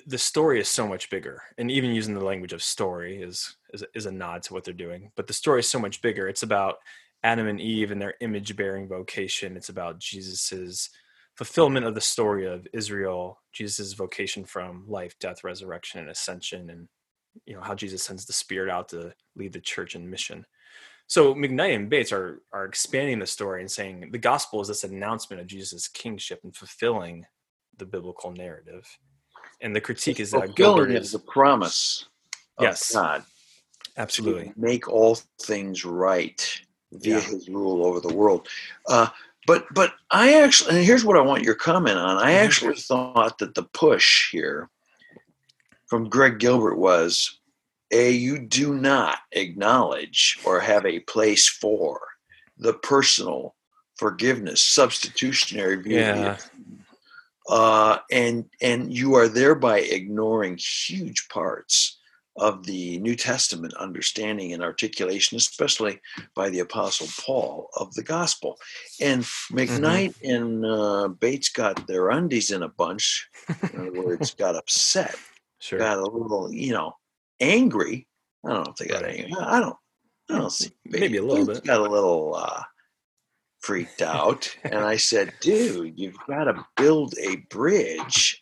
the 0.07 0.19
story 0.19 0.59
is 0.59 0.69
so 0.69 0.87
much 0.89 1.11
bigger, 1.11 1.43
and 1.59 1.71
even 1.71 1.93
using 1.93 2.15
the 2.15 2.25
language 2.25 2.53
of 2.53 2.63
story 2.63 3.23
is, 3.23 3.57
is 3.73 3.85
is 3.95 4.07
a 4.07 4.13
nod 4.13 4.43
to 4.43 4.53
what 4.53 4.65
they're 4.65 4.75
doing. 4.75 5.13
But 5.17 5.27
the 5.29 5.33
story 5.33 5.61
is 5.61 5.69
so 5.69 5.79
much 5.79 6.03
bigger. 6.03 6.29
It's 6.29 6.43
about 6.43 6.79
Adam 7.23 7.47
and 7.47 7.61
Eve 7.61 7.93
and 7.93 8.03
their 8.03 8.15
image-bearing 8.21 8.89
vocation. 8.89 9.57
It's 9.57 9.69
about 9.69 10.01
Jesus's 10.01 10.91
fulfillment 11.37 11.87
of 11.87 11.95
the 11.95 12.01
story 12.01 12.47
of 12.47 12.67
Israel, 12.73 13.41
Jesus's 13.53 13.93
vocation 13.93 14.45
from 14.45 14.85
life, 14.89 15.15
death, 15.21 15.45
resurrection, 15.45 16.01
and 16.01 16.11
ascension, 16.11 16.71
and 16.71 16.89
you 17.45 17.55
know 17.55 17.63
how 17.63 17.75
Jesus 17.75 18.03
sends 18.03 18.25
the 18.25 18.33
Spirit 18.33 18.71
out 18.71 18.89
to 18.89 19.13
lead 19.37 19.53
the 19.53 19.61
church 19.61 19.95
in 19.95 20.11
mission. 20.11 20.47
So 21.07 21.35
McKnight 21.35 21.77
and 21.77 21.89
Bates 21.89 22.11
are 22.11 22.43
are 22.53 22.65
expanding 22.65 23.21
the 23.21 23.27
story 23.27 23.61
and 23.61 23.71
saying 23.71 24.11
the 24.11 24.19
gospel 24.19 24.61
is 24.61 24.69
this 24.69 24.85
announcement 24.85 25.41
of 25.41 25.47
Jesus' 25.47 25.87
kingship 25.87 26.41
and 26.43 26.57
fulfilling 26.57 27.27
the 27.77 27.87
biblical 27.87 28.33
narrative. 28.33 28.99
And 29.61 29.75
the 29.75 29.81
critique 29.81 30.21
is 30.21 30.31
that 30.33 30.55
Gilbert 30.55 30.91
is 30.91 31.13
the 31.13 31.19
promise 31.19 32.07
of 32.59 32.65
Yes. 32.65 32.93
God 32.93 33.25
absolutely 33.97 34.47
to 34.51 34.53
make 34.57 34.89
all 34.89 35.19
things 35.41 35.85
right. 35.85 36.61
via 36.93 37.15
Yeah. 37.15 37.21
his 37.21 37.49
rule 37.49 37.85
over 37.87 38.01
the 38.01 38.15
world. 38.15 38.49
Uh, 38.89 39.09
but 39.47 39.67
but 39.75 39.95
I 40.11 40.35
actually 40.35 40.77
and 40.77 40.85
here's 40.85 41.05
what 41.05 41.17
I 41.17 41.21
want 41.21 41.43
your 41.43 41.55
comment 41.55 41.99
on. 41.99 42.17
I 42.19 42.33
Mhm. 42.33 42.45
actually 42.45 42.77
thought 42.77 43.39
that 43.39 43.55
the 43.55 43.63
push 43.65 44.31
here 44.31 44.69
from 45.89 46.09
Greg 46.09 46.39
Gilbert 46.39 46.77
was 46.77 47.39
a 47.91 48.11
you 48.11 48.39
do 48.39 48.75
not 48.75 49.19
acknowledge 49.33 50.39
or 50.45 50.61
have 50.61 50.85
a 50.85 51.01
place 51.01 51.49
for 51.49 52.01
the 52.59 52.75
personal 52.75 53.55
forgiveness 53.99 54.63
substitutionary 54.63 55.77
view 55.77 55.97
Yeah. 55.99 56.39
Uh, 57.49 57.99
and 58.11 58.45
and 58.61 58.93
you 58.93 59.15
are 59.15 59.29
thereby 59.29 59.81
ignoring 59.81 60.59
huge 60.59 61.29
parts 61.29 61.99
of 62.39 62.65
the 62.67 62.99
New 62.99 63.17
Testament 63.17 63.73
understanding 63.75 64.53
and 64.53 64.63
articulation, 64.63 65.37
especially 65.39 65.99
by 66.35 66.51
the 66.51 66.59
Apostle 66.59 67.07
Paul 67.25 67.69
of 67.77 67.95
the 67.95 68.03
gospel. 68.03 68.59
And 69.01 69.23
McKnight 69.51 70.15
and 70.23 70.67
uh, 70.67 71.09
Bates 71.09 71.49
got 71.49 71.87
their 71.87 72.11
undies 72.11 72.51
in 72.51 72.63
a 72.63 72.69
bunch. 72.69 73.27
In 73.73 73.89
other 73.89 74.03
words, 74.03 74.35
got 74.39 74.55
upset, 74.55 75.17
Sure. 75.61 75.79
got 75.79 75.97
a 75.99 76.05
little, 76.05 76.53
you 76.53 76.73
know, 76.75 76.93
angry. 77.41 78.07
I 78.45 78.51
don't 78.51 78.65
know 78.67 78.71
if 78.73 78.77
they 78.77 78.87
got 78.87 79.05
angry. 79.07 79.33
I 79.39 79.61
don't. 79.61 79.77
I 80.29 80.39
don't 80.39 80.53
see. 80.53 80.73
Maybe 80.85 81.17
a 81.17 81.23
little 81.23 81.47
Bates 81.47 81.61
bit. 81.61 81.67
Got 81.69 81.81
a 81.81 81.91
little. 81.91 82.35
Uh, 82.35 82.63
freaked 83.67 84.01
out 84.03 84.49
and 84.65 84.77
i 84.77 84.97
said 85.11 85.33
dude 85.41 85.99
you've 85.99 86.17
got 86.29 86.45
to 86.45 86.65
build 86.77 87.15
a 87.31 87.37
bridge 87.51 88.39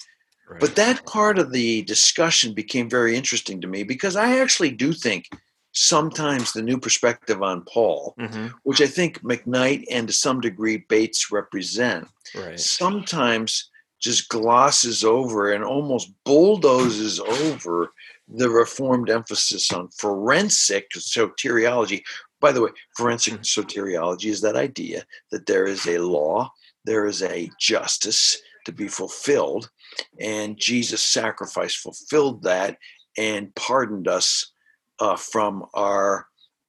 Right. 0.46 0.60
but 0.60 0.76
that 0.76 1.06
part 1.06 1.38
of 1.38 1.52
the 1.52 1.82
discussion 1.84 2.52
became 2.52 2.90
very 2.90 3.16
interesting 3.16 3.62
to 3.62 3.66
me 3.66 3.82
because 3.82 4.14
I 4.14 4.40
actually 4.40 4.72
do 4.72 4.92
think 4.92 5.24
sometimes 5.72 6.52
the 6.52 6.60
new 6.60 6.76
perspective 6.78 7.42
on 7.42 7.64
Paul, 7.72 8.14
Mhm. 8.20 8.52
which 8.62 8.82
I 8.82 8.86
think 8.86 9.22
McKnight 9.22 9.84
and 9.90 10.06
to 10.06 10.12
some 10.12 10.42
degree 10.42 10.84
Bates 10.86 11.32
represent, 11.32 12.06
Right. 12.34 12.60
sometimes 12.60 13.70
just 14.02 14.28
glosses 14.28 15.02
over 15.02 15.50
and 15.54 15.64
almost 15.64 16.10
bulldozes 16.26 17.18
over 17.18 17.94
the 18.28 18.50
reformed 18.50 19.08
emphasis 19.08 19.72
on 19.72 19.88
forensic 19.96 20.90
soteriology. 20.92 22.02
By 22.44 22.52
the 22.52 22.60
way, 22.60 22.72
forensic 22.94 23.40
soteriology 23.40 24.26
is 24.26 24.42
that 24.42 24.54
idea 24.54 25.06
that 25.30 25.46
there 25.46 25.64
is 25.66 25.86
a 25.86 25.96
law, 25.96 26.52
there 26.84 27.06
is 27.06 27.22
a 27.22 27.48
justice 27.58 28.36
to 28.66 28.72
be 28.72 28.86
fulfilled, 28.86 29.70
and 30.20 30.58
Jesus' 30.58 31.02
sacrifice 31.02 31.74
fulfilled 31.74 32.42
that 32.42 32.76
and 33.16 33.54
pardoned 33.54 34.08
us 34.08 34.52
uh, 35.00 35.16
from 35.16 35.64
our 35.72 36.26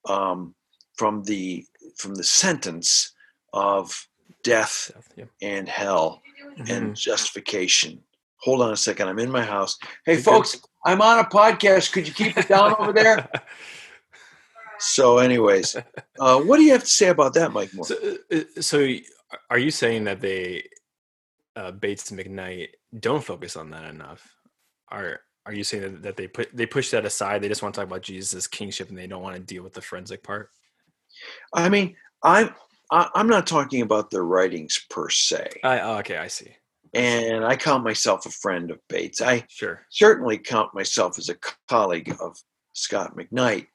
um, 0.07 0.55
from 0.95 1.23
the 1.23 1.65
from 1.97 2.15
the 2.15 2.23
sentence 2.23 3.11
of 3.51 4.07
death 4.43 4.91
Death, 4.93 5.13
yeah. 5.17 5.25
and 5.41 5.67
hell 5.67 6.21
Mhm. 6.57 6.69
and 6.69 6.95
justification. 6.95 8.01
Hold 8.37 8.61
on 8.61 8.71
a 8.71 8.77
second. 8.77 9.09
I'm 9.09 9.19
in 9.19 9.29
my 9.29 9.43
house. 9.43 9.77
Hey, 10.05 10.13
You're 10.13 10.21
folks, 10.21 10.61
I'm 10.85 11.01
on 11.01 11.19
a 11.19 11.25
podcast. 11.25 11.91
Could 11.91 12.07
you 12.07 12.13
keep 12.13 12.37
it 12.37 12.47
down 12.47 12.75
over 12.79 12.93
there? 12.93 13.27
So, 14.79 15.17
anyways, 15.19 15.75
uh, 16.19 16.39
what 16.41 16.57
do 16.57 16.63
you 16.63 16.71
have 16.71 16.83
to 16.83 16.87
say 16.89 17.07
about 17.09 17.33
that, 17.35 17.51
Mike 17.53 17.73
Moore? 17.73 17.85
So, 17.85 18.17
uh, 18.31 18.39
so 18.61 18.87
are 19.49 19.57
you 19.59 19.71
saying 19.71 20.03
that 20.05 20.21
they 20.21 20.63
uh, 21.55 21.71
Bates 21.71 22.11
and 22.11 22.19
McKnight 22.19 22.69
don't 22.99 23.23
focus 23.23 23.55
on 23.55 23.69
that 23.71 23.85
enough? 23.85 24.27
Are 24.89 25.19
are 25.45 25.53
you 25.53 25.63
saying 25.63 25.83
that, 25.83 26.03
that 26.03 26.17
they 26.17 26.27
put 26.27 26.55
they 26.55 26.65
push 26.65 26.89
that 26.91 27.05
aside? 27.05 27.41
They 27.41 27.47
just 27.47 27.61
want 27.61 27.73
to 27.75 27.81
talk 27.81 27.87
about 27.87 28.01
Jesus' 28.01 28.47
kingship 28.47 28.89
and 28.89 28.97
they 28.97 29.07
don't 29.07 29.21
want 29.23 29.35
to 29.35 29.41
deal 29.41 29.63
with 29.63 29.73
the 29.73 29.81
forensic 29.81 30.23
part. 30.23 30.49
I 31.53 31.69
mean, 31.69 31.95
I'm 32.23 32.53
I- 32.91 33.09
I'm 33.15 33.27
not 33.27 33.47
talking 33.47 33.81
about 33.81 34.11
their 34.11 34.23
writings 34.23 34.79
per 34.89 35.09
se, 35.09 35.47
I 35.63 35.79
oh, 35.79 35.97
okay, 35.99 36.17
I 36.17 36.27
see. 36.27 36.55
and 36.93 37.43
I 37.45 37.55
count 37.55 37.83
myself 37.83 38.25
a 38.25 38.31
friend 38.31 38.69
of 38.71 38.79
Bates. 38.89 39.21
I 39.21 39.45
Sure. 39.49 39.85
certainly 39.89 40.37
count 40.37 40.73
myself 40.73 41.17
as 41.17 41.29
a 41.29 41.35
colleague 41.67 42.15
of 42.19 42.37
Scot 42.73 43.15
McKnight. 43.17 43.67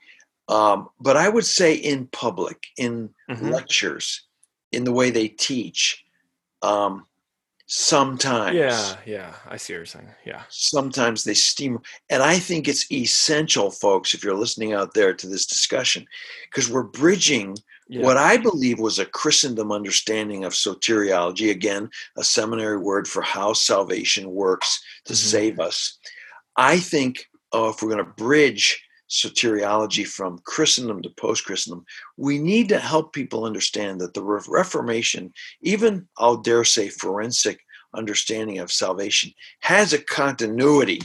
Um, 0.51 0.89
but 1.01 1.17
I 1.17 1.29
would 1.29 1.47
say 1.47 1.75
in 1.75 2.07
public, 2.09 2.67
in 2.77 3.15
Mhm. 3.31 3.51
lectures, 3.53 4.23
in 4.73 4.85
the 4.85 4.93
way 4.93 5.11
they 5.11 5.29
teach, 5.29 6.05
um, 6.63 7.07
sometimes, 7.67 8.57
Yeah, 8.57 8.97
yeah, 9.07 9.35
I 9.47 9.57
see 9.57 9.73
what 9.73 9.79
you're 9.79 9.87
saying. 9.87 10.13
Yeah. 10.27 10.43
sometimes 10.49 11.23
they 11.23 11.35
steam. 11.35 11.79
And 12.09 12.21
I 12.23 12.39
think 12.41 12.67
it's 12.67 12.91
essential, 12.91 13.71
folks, 13.71 14.13
if 14.13 14.25
you're 14.25 14.35
listening 14.35 14.73
out 14.73 14.93
there 14.95 15.15
to 15.15 15.27
this 15.29 15.47
discussion, 15.47 16.05
because 16.51 16.69
we're 16.69 16.83
bridging 16.83 17.57
yeah. 17.89 18.03
what 18.03 18.17
I 18.17 18.37
believe 18.37 18.81
was 18.81 18.99
a 18.99 19.07
Christendom 19.07 19.71
understanding 19.71 20.45
of 20.45 20.53
soteriology, 20.53 21.51
again, 21.51 21.91
a 22.17 22.25
seminary 22.25 22.79
word 22.79 23.07
for 23.07 23.23
how 23.23 23.53
salvation 23.53 24.31
works 24.33 24.83
to 25.05 25.13
Mhm. 25.13 25.17
save 25.17 25.61
us. 25.61 25.99
I 26.57 26.81
think 26.81 27.29
uh, 27.53 27.69
if 27.71 27.83
we're 27.83 27.91
going 27.91 28.05
to 28.05 28.13
bridge 28.25 28.83
soteriology 29.11 30.07
from 30.07 30.39
Christendom 30.45 31.03
to 31.03 31.11
post 31.11 31.45
Christendom, 31.45 31.85
we 32.17 32.39
need 32.39 32.69
to 32.69 32.79
help 32.79 33.13
people 33.13 33.45
understand 33.45 34.01
that 34.01 34.15
the 34.15 34.23
Reformation, 34.23 35.33
even 35.63 36.09
I'll 36.19 36.37
dare 36.37 36.65
say 36.65 36.89
forensic 36.89 37.61
understanding 37.95 38.59
of 38.59 38.71
salvation, 38.71 39.33
has 39.61 39.93
a 39.93 39.99
continuity 40.03 41.01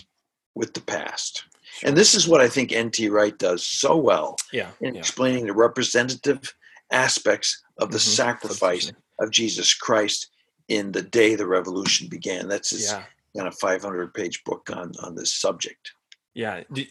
with 0.54 0.74
the 0.74 0.82
past. 0.82 1.44
And 1.84 1.98
this 1.98 2.14
is 2.16 2.28
what 2.28 2.42
I 2.42 2.48
think 2.48 2.72
N.T. 2.72 3.10
Wright 3.10 3.38
does 3.38 3.66
so 3.66 3.98
well 3.98 4.38
Yeah. 4.54 4.70
in 4.82 4.94
yeah. 4.94 5.00
explaining 5.00 5.48
the 5.48 5.54
representative 5.54 6.54
aspects 6.92 7.64
of 7.80 7.92
the 7.92 7.98
Mhm. 7.98 8.16
sacrifice 8.16 8.92
of 9.20 9.32
Jesus 9.32 9.74
Christ 9.74 10.30
in 10.68 10.92
the 10.92 11.02
day 11.02 11.36
the 11.36 11.48
revolution 11.48 12.08
began. 12.08 12.48
That's 12.48 12.70
his 12.70 12.86
Yeah. 12.86 13.04
kind 13.36 13.48
of 13.48 13.58
500 13.60 14.14
page 14.14 14.44
book 14.46 14.70
on, 14.72 14.94
on 15.00 15.16
this 15.16 15.34
subject. 15.34 15.92
Yeah. 16.34 16.64
Do, 16.72 16.86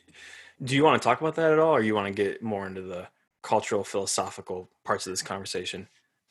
do 0.63 0.75
you 0.75 0.85
want 0.85 1.01
to 1.01 1.07
talk 1.07 1.21
about 1.21 1.35
that 1.37 1.53
at 1.53 1.59
all, 1.59 1.73
or 1.75 1.83
you 1.83 1.95
want 1.95 2.15
to 2.15 2.23
get 2.23 2.43
more 2.43 2.67
into 2.67 2.83
the 2.83 3.09
cultural, 3.43 3.85
philosophical 3.85 4.69
parts 4.85 5.07
of 5.07 5.13
this 5.13 5.23
conversation? 5.23 5.89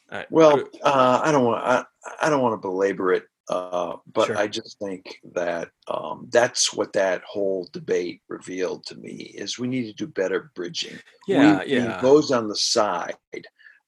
Uh, 0.10 0.24
Well, 0.30 0.64
uh, 0.84 1.22
I 1.24 1.32
don't 1.32 1.46
want 1.46 1.64
I, 1.64 1.84
I 2.22 2.30
don't 2.30 2.42
want 2.42 2.54
to 2.54 2.68
belabor 2.68 3.14
it, 3.14 3.26
uh, 3.50 3.98
but 4.12 4.28
Sure. 4.28 4.38
I 4.38 4.48
just 4.48 4.80
think 4.80 5.20
that 5.34 5.70
um, 5.88 6.28
that's 6.32 6.74
what 6.74 6.94
that 6.94 7.24
whole 7.24 7.68
debate 7.74 8.22
revealed 8.28 8.86
to 8.88 8.96
me 8.96 9.34
is 9.36 9.60
we 9.60 9.68
need 9.68 9.86
to 9.88 9.94
do 9.94 10.08
better 10.08 10.52
bridging. 10.56 10.98
yeah, 11.28 11.64
we, 11.64 11.74
yeah, 11.74 12.02
Those 12.02 12.32
on 12.32 12.48
the 12.48 12.56
side 12.56 13.16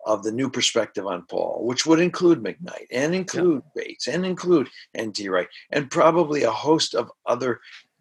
of 0.06 0.24
the 0.24 0.32
new 0.32 0.50
perspective 0.50 1.08
on 1.08 1.26
Paul, 1.28 1.66
which 1.66 1.86
would 1.86 2.00
include 2.00 2.44
McKnight 2.44 2.86
and 2.92 3.16
include 3.16 3.64
Bates 3.76 4.08
and 4.08 4.24
include 4.24 4.70
N.T. 4.94 5.28
Wright 5.30 5.48
and 5.72 5.90
probably 5.90 6.44
a 6.44 6.52
host 6.52 6.94
of 6.94 7.12
other 7.26 7.60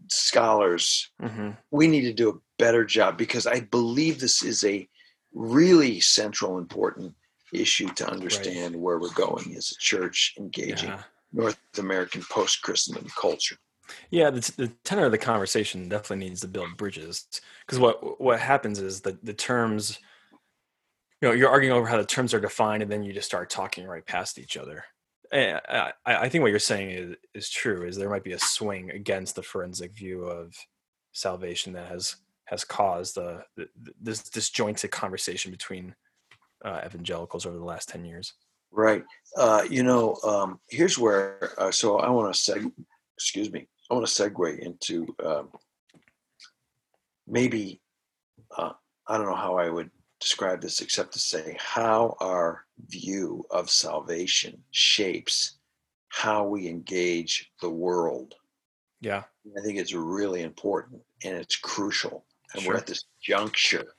scholars. 0.09 1.11
hmm 1.21 1.51
We 1.71 1.87
need 1.87 2.03
to 2.03 2.13
do 2.13 2.31
a 2.31 2.41
better 2.59 2.85
job 2.85 3.19
because 3.19 3.47
I 3.47 3.61
believe 3.61 4.21
this 4.21 4.43
is 4.43 4.65
a 4.65 4.89
really 5.33 6.01
central, 6.01 6.59
important 6.59 7.15
issue 7.53 7.89
to 7.89 8.09
understand 8.09 8.75
where 8.75 8.99
we're 8.99 9.13
going 9.15 9.55
as 9.57 9.71
a 9.71 9.81
church 9.81 10.35
engaging 10.39 10.91
yeah. 10.91 11.03
North 11.33 11.59
American 11.79 12.23
post 12.31 12.63
Christendom 12.63 13.07
culture. 13.21 13.57
Yeah, 14.11 14.31
the, 14.31 14.53
the 14.57 14.69
tenor 14.85 15.07
of 15.07 15.13
the 15.13 15.19
conversation 15.19 15.89
definitely 15.89 16.29
needs 16.29 16.41
to 16.41 16.49
build 16.49 16.77
bridges 16.77 17.27
because 17.67 17.79
what 17.79 18.21
what 18.21 18.41
happens 18.41 18.79
is 18.79 19.03
that 19.03 19.25
the 19.25 19.35
terms, 19.35 19.99
you 21.21 21.29
know, 21.29 21.35
you're 21.35 21.51
arguing 21.51 21.77
over 21.77 21.87
how 21.87 21.99
the 21.99 22.07
terms 22.07 22.33
are 22.33 22.41
defined, 22.41 22.83
and 22.83 22.91
then 22.91 23.03
you 23.03 23.13
just 23.13 23.29
start 23.29 23.51
talking 23.51 23.87
right 23.87 24.07
past 24.07 24.39
each 24.39 24.57
other. 24.57 24.85
And 25.35 25.61
I, 25.69 25.93
I 26.07 26.29
think 26.29 26.43
what 26.43 26.53
you're 26.53 26.61
saying 26.61 26.91
is 26.91 27.17
is 27.35 27.51
true. 27.51 27.87
Is 27.87 27.97
there 27.97 28.09
might 28.09 28.23
be 28.23 28.33
a 28.33 28.39
swing 28.39 28.91
against 28.93 29.35
the 29.35 29.43
forensic 29.43 29.93
view 29.93 30.25
of 30.25 30.55
salvation 31.13 31.73
that 31.73 31.89
has 31.89 32.17
has 32.45 32.63
caused 32.65 33.19
uh, 33.19 33.41
th- 33.57 33.69
th- 33.85 33.97
this 34.01 34.23
disjointed 34.31 34.93
conversation 34.93 35.51
between 35.51 35.95
uh, 36.65 36.81
evangelicals 36.87 37.47
over 37.47 37.59
the 37.59 37.65
last 37.65 37.89
ten 37.89 38.05
years. 38.05 38.33
Right. 38.71 39.05
Uh, 39.37 39.65
you 39.69 39.83
know, 39.83 40.17
um, 40.25 40.61
here's 40.69 40.99
where, 40.99 41.53
uh, 41.59 41.71
so 41.71 41.99
I 41.99 42.11
want 42.11 42.35
to 42.35 42.53
seg, 42.53 42.73
excuse 43.17 43.53
me, 43.53 43.69
I 43.91 43.95
want 43.95 44.07
to 44.07 44.13
segue 44.13 44.59
into 44.59 45.15
um, 45.25 45.49
maybe, 47.27 47.81
uh, 48.57 48.73
I 49.07 49.17
don't 49.17 49.27
know 49.27 49.35
how 49.37 49.57
I 49.59 49.71
would 49.71 49.91
describe 50.21 50.61
this 50.61 50.81
except 50.81 51.13
to 51.13 51.21
say 51.21 51.57
how 51.61 52.17
our 52.21 52.64
view 52.89 53.45
of 53.51 53.71
salvation 53.71 54.63
shapes 54.71 55.59
how 56.09 56.45
we 56.45 56.69
engage 56.69 57.51
the 57.61 57.71
world. 57.71 58.35
Yeah, 59.01 59.25
I 59.59 59.63
think 59.63 59.79
it's 59.79 59.93
really 59.93 60.43
important 60.43 61.03
and 61.25 61.37
it's 61.37 61.57
crucial. 61.57 62.25
And 62.55 62.65
we're 62.65 62.77
at 62.77 62.87
this 62.87 63.05
juncture. 63.21 63.95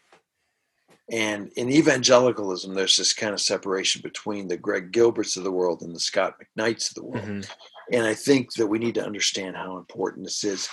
And 1.12 1.51
in 1.55 1.70
evangelicalism, 1.70 2.74
there's 2.74 2.98
this 2.98 3.13
kind 3.13 3.34
of 3.34 3.41
separation 3.41 4.01
between 4.01 4.48
the 4.48 4.58
Greg 4.58 4.91
Gilberts 4.91 5.38
of 5.38 5.44
the 5.44 5.51
world 5.51 5.82
and 5.82 5.94
the 5.94 6.00
Scot 6.00 6.36
McKnights 6.39 6.89
of 6.89 6.96
the 6.96 7.03
world. 7.03 7.25
Mhm. 7.25 7.50
And 7.91 8.05
I 8.05 8.15
think 8.15 8.53
that 8.53 8.65
we 8.65 8.79
need 8.79 8.96
to 8.96 9.05
understand 9.05 9.55
how 9.55 9.77
important 9.77 10.25
this 10.25 10.44
is. 10.44 10.67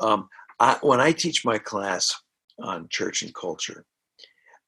Um, 0.00 0.28
I, 0.58 0.78
when 0.80 1.00
I 1.00 1.12
teach 1.12 1.44
my 1.44 1.58
class 1.58 2.14
on 2.58 2.88
church 2.88 3.22
and 3.22 3.34
culture, 3.34 3.84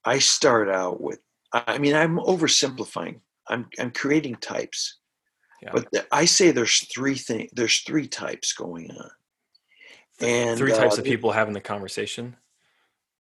I 0.04 0.18
start 0.18 0.68
out 0.68 1.00
with 1.00 1.20
I 1.66 1.78
mean, 1.78 1.94
I'm 1.94 2.16
oversimplifying. 2.18 3.20
I'm 3.48 3.68
I'm 3.78 3.90
creating 3.92 4.36
types, 4.36 4.98
Yeah. 5.62 5.70
but 5.72 5.88
the, 5.92 6.06
I 6.10 6.24
say 6.24 6.50
there's 6.50 6.86
three 6.92 7.14
things. 7.14 7.50
There's 7.52 7.80
three 7.80 8.08
types 8.08 8.52
going 8.52 8.90
on, 8.90 9.10
and 10.20 10.58
Three 10.58 10.72
types 10.72 10.98
uh, 10.98 11.02
of 11.02 11.04
people 11.04 11.30
having 11.32 11.54
the 11.54 11.60
conversation. 11.60 12.36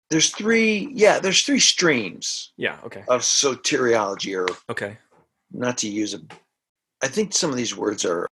There's 0.10 0.32
three. 0.32 0.90
Yeah, 0.94 1.20
there's 1.20 1.44
three 1.44 1.60
streams 1.60 2.52
Yeah. 2.58 2.80
Okay. 2.84 3.04
of 3.08 3.22
soteriology, 3.22 4.36
or 4.38 4.48
Okay. 4.70 4.98
not 5.52 5.78
to 5.80 5.88
use 5.90 6.14
a. 6.14 6.20
I 7.02 7.08
think 7.08 7.34
some 7.34 7.50
of 7.50 7.56
these 7.56 7.76
words 7.78 8.06
are 8.06 8.28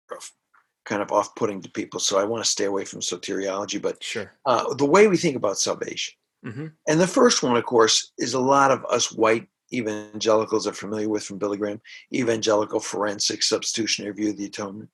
kind 0.85 1.03
of 1.03 1.13
off-putting 1.13 1.63
to 1.63 1.71
people, 1.71 2.01
so 2.01 2.19
I 2.19 2.25
want 2.25 2.45
to 2.45 2.51
stay 2.51 2.65
away 2.65 2.85
from 2.85 3.01
soteriology. 3.01 3.81
But 3.81 4.03
Sure. 4.03 4.31
uh, 4.47 4.75
the 4.75 4.85
way 4.87 5.09
we 5.09 5.17
think 5.17 5.37
about 5.37 5.59
salvation. 5.59 6.15
hmm 6.45 6.67
And 6.89 7.01
the 7.01 7.07
first 7.07 7.43
one, 7.43 7.57
of 7.57 7.65
course, 7.65 8.13
is 8.19 8.35
a 8.35 8.41
lot 8.41 8.71
of 8.71 8.85
us 8.87 9.11
white 9.13 9.49
evangelicals 9.73 10.67
are 10.67 10.73
familiar 10.73 11.09
with 11.09 11.25
from 11.25 11.39
Billy 11.39 11.59
Graham 11.59 11.81
evangelical 12.13 12.81
forensic 12.81 13.43
substitutionary 13.43 14.15
view 14.15 14.31
of 14.31 14.37
the 14.37 14.47
atonement. 14.47 14.91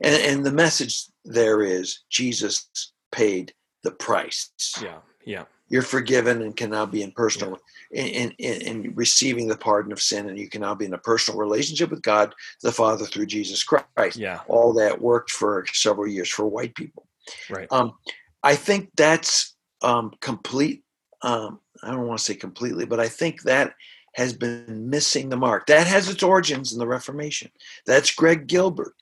And, 0.00 0.14
and 0.14 0.46
the 0.46 0.52
message 0.52 1.04
there 1.24 1.62
is 1.62 2.00
Jesus 2.10 2.68
paid 3.12 3.52
the 3.82 3.90
price. 3.90 4.50
Yeah. 4.82 4.98
Yeah. 5.24 5.44
You're 5.68 5.82
forgiven 5.82 6.42
and 6.42 6.56
can 6.56 6.70
now 6.70 6.86
be 6.86 7.02
in 7.02 7.12
personal 7.12 7.58
in, 7.90 8.32
in, 8.38 8.60
in 8.60 8.94
receiving 8.94 9.48
the 9.48 9.56
pardon 9.56 9.92
of 9.92 10.00
sin, 10.00 10.28
and 10.28 10.38
you 10.38 10.48
can 10.48 10.60
now 10.60 10.74
be 10.74 10.84
in 10.84 10.92
a 10.92 10.98
personal 10.98 11.40
relationship 11.40 11.90
with 11.90 12.02
God 12.02 12.34
the 12.62 12.72
Father 12.72 13.06
through 13.06 13.26
Jesus 13.26 13.62
Christ. 13.62 14.16
Yeah. 14.16 14.40
All 14.46 14.72
that 14.74 15.00
worked 15.00 15.30
for 15.30 15.64
several 15.72 16.06
years 16.06 16.28
for 16.28 16.46
white 16.46 16.74
people. 16.74 17.06
Right. 17.48 17.68
Um, 17.70 17.94
I 18.42 18.56
think 18.56 18.90
that's 18.96 19.56
um, 19.82 20.12
complete. 20.20 20.84
Um, 21.22 21.60
I 21.82 21.90
don't 21.90 22.06
want 22.06 22.18
to 22.18 22.24
say 22.24 22.34
completely, 22.34 22.84
but 22.84 23.00
I 23.00 23.08
think 23.08 23.42
that 23.42 23.74
has 24.14 24.32
been 24.32 24.88
missing 24.88 25.28
the 25.28 25.36
mark. 25.36 25.66
That 25.66 25.86
has 25.86 26.08
its 26.08 26.22
origins 26.22 26.72
in 26.72 26.78
the 26.78 26.86
Reformation. 26.86 27.50
That's 27.86 28.14
Greg 28.14 28.46
Gilbert. 28.46 28.94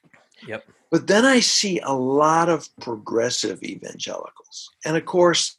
Yep. 0.47 0.65
But 0.91 1.07
then 1.07 1.25
I 1.25 1.41
see 1.41 1.81
a 1.81 1.93
lot 1.93 2.49
of 2.49 2.69
progressive 2.81 3.63
evangelicals. 3.63 4.71
And 4.85 4.97
of 4.97 5.05
course, 5.05 5.57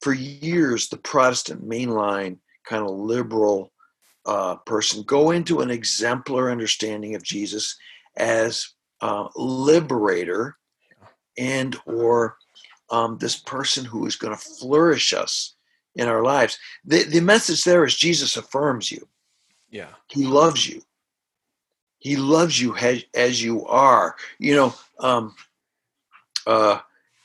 for 0.00 0.12
years, 0.12 0.88
the 0.88 0.98
Protestant 0.98 1.66
mainline 1.66 2.38
kind 2.66 2.84
of 2.84 2.90
liberal 2.90 3.72
uh, 4.26 4.56
person 4.56 5.02
go 5.04 5.30
into 5.30 5.60
an 5.60 5.70
exemplar 5.70 6.50
understanding 6.50 7.14
of 7.14 7.22
Jesus 7.22 7.76
as 8.16 8.68
uh, 9.00 9.28
liberator 9.36 10.56
and 11.38 11.76
or 11.86 12.36
um, 12.90 13.18
this 13.18 13.36
person 13.36 13.84
who 13.84 14.06
is 14.06 14.16
going 14.16 14.34
to 14.34 14.40
flourish 14.40 15.12
us 15.12 15.55
in 15.96 16.08
our 16.08 16.22
lives. 16.22 16.58
The, 16.84 17.02
the 17.04 17.20
message 17.20 17.64
there 17.64 17.84
is 17.84 17.96
Jesus 17.96 18.36
affirms 18.36 18.90
you. 18.92 19.06
Yeah. 19.70 19.88
He 20.08 20.24
loves 20.26 20.68
you. 20.68 20.82
He 21.98 22.16
loves 22.16 22.60
you 22.60 22.76
as, 22.76 23.02
as 23.14 23.42
you 23.42 23.66
are. 23.66 24.14
You 24.38 24.54
know, 24.56 24.74
um, 25.00 25.34
uh, 26.46 26.78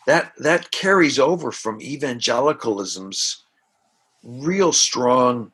that 0.07 0.33
that 0.39 0.71
carries 0.71 1.19
over 1.19 1.51
from 1.51 1.79
evangelicalism's 1.81 3.43
real 4.23 4.71
strong, 4.73 5.51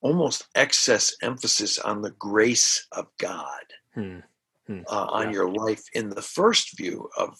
almost 0.00 0.46
excess 0.54 1.14
emphasis 1.22 1.78
on 1.78 2.02
the 2.02 2.10
grace 2.12 2.86
of 2.92 3.06
God 3.18 3.64
Hmm. 3.94 4.18
Hmm. 4.66 4.80
uh, 4.88 5.06
on 5.06 5.26
Yeah. 5.26 5.32
your 5.32 5.50
life 5.50 5.82
in 5.94 6.08
the 6.10 6.22
first 6.22 6.76
view 6.76 7.08
of 7.16 7.38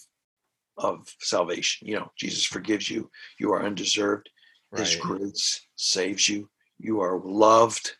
of 0.76 1.06
salvation. 1.20 1.86
You 1.86 1.96
know, 2.00 2.12
Jesus 2.16 2.44
forgives 2.44 2.90
you. 2.90 3.08
You 3.38 3.52
are 3.52 3.64
undeserved. 3.64 4.28
His 4.76 4.96
grace 4.96 5.66
saves 5.76 6.28
you. 6.28 6.48
You 6.78 7.00
are 7.00 7.20
loved. 7.24 7.96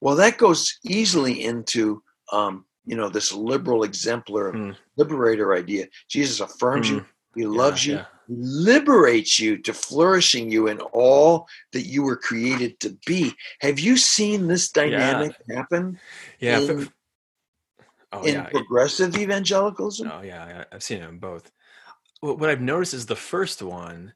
Well, 0.00 0.16
that 0.16 0.38
goes 0.38 0.78
easily 0.84 1.44
into 1.44 2.02
um, 2.32 2.64
you 2.84 2.96
know 2.96 3.08
this 3.08 3.32
liberal 3.32 3.82
exemplar 3.82 4.52
Hmm. 4.52 4.70
liberator 4.96 5.54
idea. 5.54 5.86
Jesus 6.08 6.40
affirms 6.40 6.88
you. 6.88 7.00
Hmm. 7.00 7.04
He 7.34 7.42
Yeah, 7.42 7.48
loves 7.48 7.86
you. 7.86 7.94
yeah. 7.94 8.06
He 8.28 8.34
liberates 8.38 9.38
you 9.38 9.58
to 9.58 9.72
flourishing 9.74 10.50
you 10.50 10.66
in 10.68 10.80
all 10.80 11.46
that 11.72 11.82
you 11.86 12.02
were 12.02 12.16
created 12.16 12.80
to 12.80 12.96
be. 13.06 13.34
Have 13.60 13.78
you 13.78 13.96
seen 13.96 14.46
this 14.48 14.70
dynamic 14.70 15.36
happen 15.54 15.98
Yeah. 16.40 16.60
in- 16.60 16.92
oh 18.12 18.24
in 18.24 18.34
yeah. 18.34 18.48
progressive 18.50 19.16
evangelicalism? 19.16 20.10
Oh 20.12 20.22
yeah, 20.22 20.64
I've 20.72 20.82
seen 20.82 21.02
it 21.02 21.08
in 21.08 21.18
both. 21.18 21.50
What 22.20 22.48
I've 22.50 22.60
noticed 22.62 22.94
is 22.94 23.06
the 23.06 23.14
first 23.16 23.62
one 23.62 24.14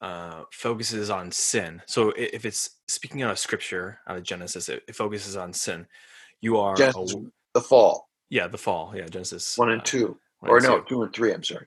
uh, 0.00 0.44
focuses 0.52 1.10
on 1.10 1.30
sin. 1.30 1.82
So 1.86 2.12
if 2.16 2.44
it's 2.44 2.70
speaking 2.86 3.22
out 3.22 3.30
of 3.30 3.38
scripture, 3.38 3.98
out 4.06 4.16
of 4.16 4.22
Genesis, 4.22 4.68
it, 4.68 4.82
it 4.88 4.94
focuses 4.94 5.36
on 5.36 5.52
sin. 5.52 5.86
You 6.40 6.58
are, 6.58 6.76
Genesis, 6.76 7.12
w- 7.12 7.30
the 7.54 7.60
fall, 7.60 8.08
yeah, 8.30 8.46
the 8.46 8.58
fall, 8.58 8.92
yeah, 8.94 9.06
Genesis 9.06 9.58
one 9.58 9.70
and 9.70 9.80
uh, 9.80 9.84
two, 9.84 10.18
one 10.40 10.50
or 10.50 10.56
and 10.58 10.66
no, 10.66 10.78
two. 10.80 10.84
two 10.88 11.02
and 11.02 11.12
three. 11.12 11.32
I'm 11.32 11.42
sorry. 11.42 11.66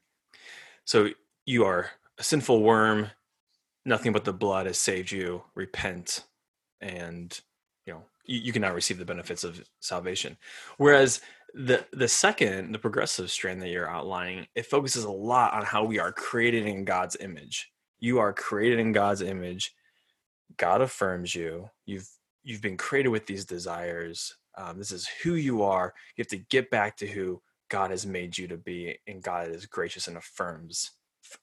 So 0.86 1.10
you 1.46 1.66
are 1.66 1.90
a 2.18 2.24
sinful 2.24 2.62
worm. 2.62 3.10
Nothing 3.86 4.14
but 4.14 4.24
the 4.24 4.34
blood 4.34 4.68
has 4.68 4.78
saved 4.78 5.12
you. 5.12 5.44
Repent, 5.56 6.24
and 6.80 7.38
you 7.86 7.94
know 7.94 8.04
you, 8.26 8.40
you 8.40 8.54
can 8.54 8.62
now 8.62 8.74
receive 8.74 8.98
the 8.98 9.06
benefits 9.06 9.44
of 9.44 9.64
salvation. 9.80 10.38
Whereas 10.78 11.22
the 11.54 11.86
the 11.92 12.08
second, 12.08 12.72
the 12.72 12.80
progressive 12.80 13.32
strand 13.32 13.62
that 13.62 13.70
you're 13.70 13.90
outlining, 13.90 14.48
it 14.56 14.68
focuses 14.68 15.04
a 15.04 15.12
lot 15.12 15.54
on 15.54 15.66
how 15.66 15.84
we 15.84 16.00
are 16.00 16.12
created 16.12 16.66
in 16.66 16.86
God's 16.86 17.18
image. 17.20 17.71
You 18.02 18.20
are 18.20 18.34
created 18.34 18.80
in 18.80 18.92
God's 18.92 19.22
image. 19.22 19.74
God 20.58 20.82
affirms 20.82 21.34
you. 21.34 21.70
You've 21.86 22.10
you've 22.44 22.62
been 22.62 22.78
created 22.78 23.10
with 23.10 23.26
these 23.26 23.46
desires. 23.46 24.36
Um, 24.58 24.78
this 24.78 24.92
is 24.92 25.08
who 25.24 25.36
you 25.36 25.64
are. 25.64 25.94
You 26.18 26.22
have 26.22 26.28
to 26.30 26.46
get 26.50 26.70
back 26.72 26.98
to 26.98 27.08
who 27.08 27.42
God 27.70 27.92
has 27.92 28.06
made 28.06 28.38
you 28.38 28.48
to 28.50 28.58
be, 28.58 28.98
and 29.08 29.24
God 29.24 29.50
is 29.50 29.66
gracious 29.66 30.08
and 30.08 30.18
affirms 30.18 30.92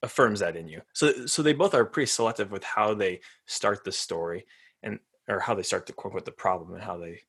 affirms 0.03 0.41
that 0.41 0.55
in 0.55 0.67
you. 0.67 0.81
So 0.93 1.25
so 1.25 1.41
they 1.41 1.53
both 1.53 1.73
are 1.73 1.85
pretty 1.85 2.07
selective 2.07 2.51
with 2.51 2.63
how 2.63 2.93
they 2.93 3.21
start 3.47 3.83
the 3.83 3.91
story 3.91 4.45
and 4.83 4.99
or 5.27 5.39
how 5.39 5.55
they 5.55 5.63
start 5.63 5.85
the 5.85 5.93
quote 5.93 6.11
unquote 6.11 6.25
the 6.25 6.31
problem 6.31 6.73
and 6.73 6.83
how 6.83 6.97
they 6.97 7.21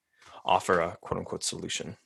offer 0.44 0.80
a 0.80 0.96
quote 1.00 1.18
unquote 1.18 1.44
solution. 1.44 1.96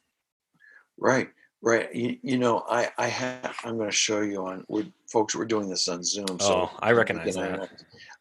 Right, 0.96 1.28
right. 1.64 1.92
You, 1.94 2.16
you 2.22 2.38
know, 2.38 2.62
I, 2.68 2.90
I 2.98 3.06
have. 3.08 3.56
I'm 3.64 3.76
going 3.76 3.90
to 3.90 3.94
show 3.96 4.20
you 4.20 4.46
on. 4.46 4.64
We're, 4.68 4.86
folks, 5.10 5.34
we're 5.34 5.44
doing 5.46 5.68
this 5.68 5.88
on 5.88 6.04
Zoom. 6.04 6.26
Oh, 6.40 6.70
I 6.80 6.92
recognize 6.92 7.34
that. 7.34 7.68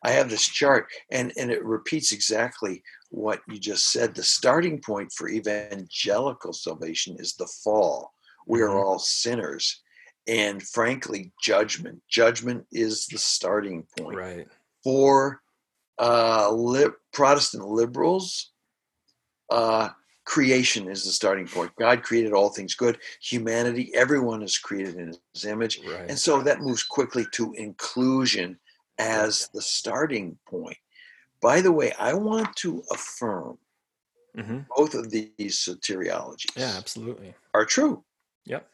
I 0.04 0.12
have 0.12 0.30
this 0.30 0.48
chart, 0.48 0.88
and 1.12 1.32
and 1.38 1.52
it 1.52 1.64
repeats 1.64 2.12
exactly 2.12 2.82
what 3.10 3.42
you 3.48 3.60
just 3.60 3.92
said. 3.92 4.16
The 4.16 4.24
starting 4.24 4.82
point 4.82 5.12
for 5.12 5.30
evangelical 5.30 6.54
salvation 6.54 7.16
is 7.20 7.36
the 7.36 7.48
fall. 7.64 8.14
We 8.48 8.62
are 8.62 8.70
Mhm. 8.70 8.84
all 8.84 9.00
sinners, 9.00 9.82
and 10.28 10.62
frankly, 10.62 11.32
judgment. 11.42 12.02
Judgment 12.10 12.66
is 12.72 13.08
the 13.08 13.18
starting 13.18 13.86
point 13.98 14.18
Right. 14.18 14.48
for 14.84 15.42
uh, 16.00 16.52
li- 16.52 16.88
Protestant 17.14 17.66
liberals, 17.68 18.52
uh, 19.52 19.90
creation 20.26 20.90
is 20.90 21.04
the 21.04 21.12
starting 21.12 21.48
point. 21.48 21.72
God 21.78 22.04
created 22.04 22.34
all 22.34 22.50
things 22.50 22.76
good. 22.76 22.98
Humanity, 23.22 23.92
everyone 23.94 24.42
is 24.44 24.58
created 24.58 24.96
in 24.96 25.14
His 25.34 25.46
image, 25.46 25.80
Right. 25.86 26.10
and 26.10 26.18
so 26.18 26.42
that 26.42 26.62
moves 26.62 26.84
quickly 26.84 27.26
to 27.34 27.54
inclusion 27.54 28.60
as 29.00 29.50
the 29.54 29.62
starting 29.62 30.38
point. 30.48 30.78
By 31.42 31.62
the 31.62 31.72
way, 31.72 31.94
I 32.00 32.14
want 32.14 32.56
to 32.58 32.84
affirm 32.92 33.58
hmm 34.36 34.60
both 34.76 34.96
of 34.96 35.12
these 35.12 35.30
soteriologies 35.60 36.56
Yeah, 36.56 36.74
absolutely. 36.78 37.36
are 37.54 37.66
true. 37.66 38.04
Yep. 38.46 38.68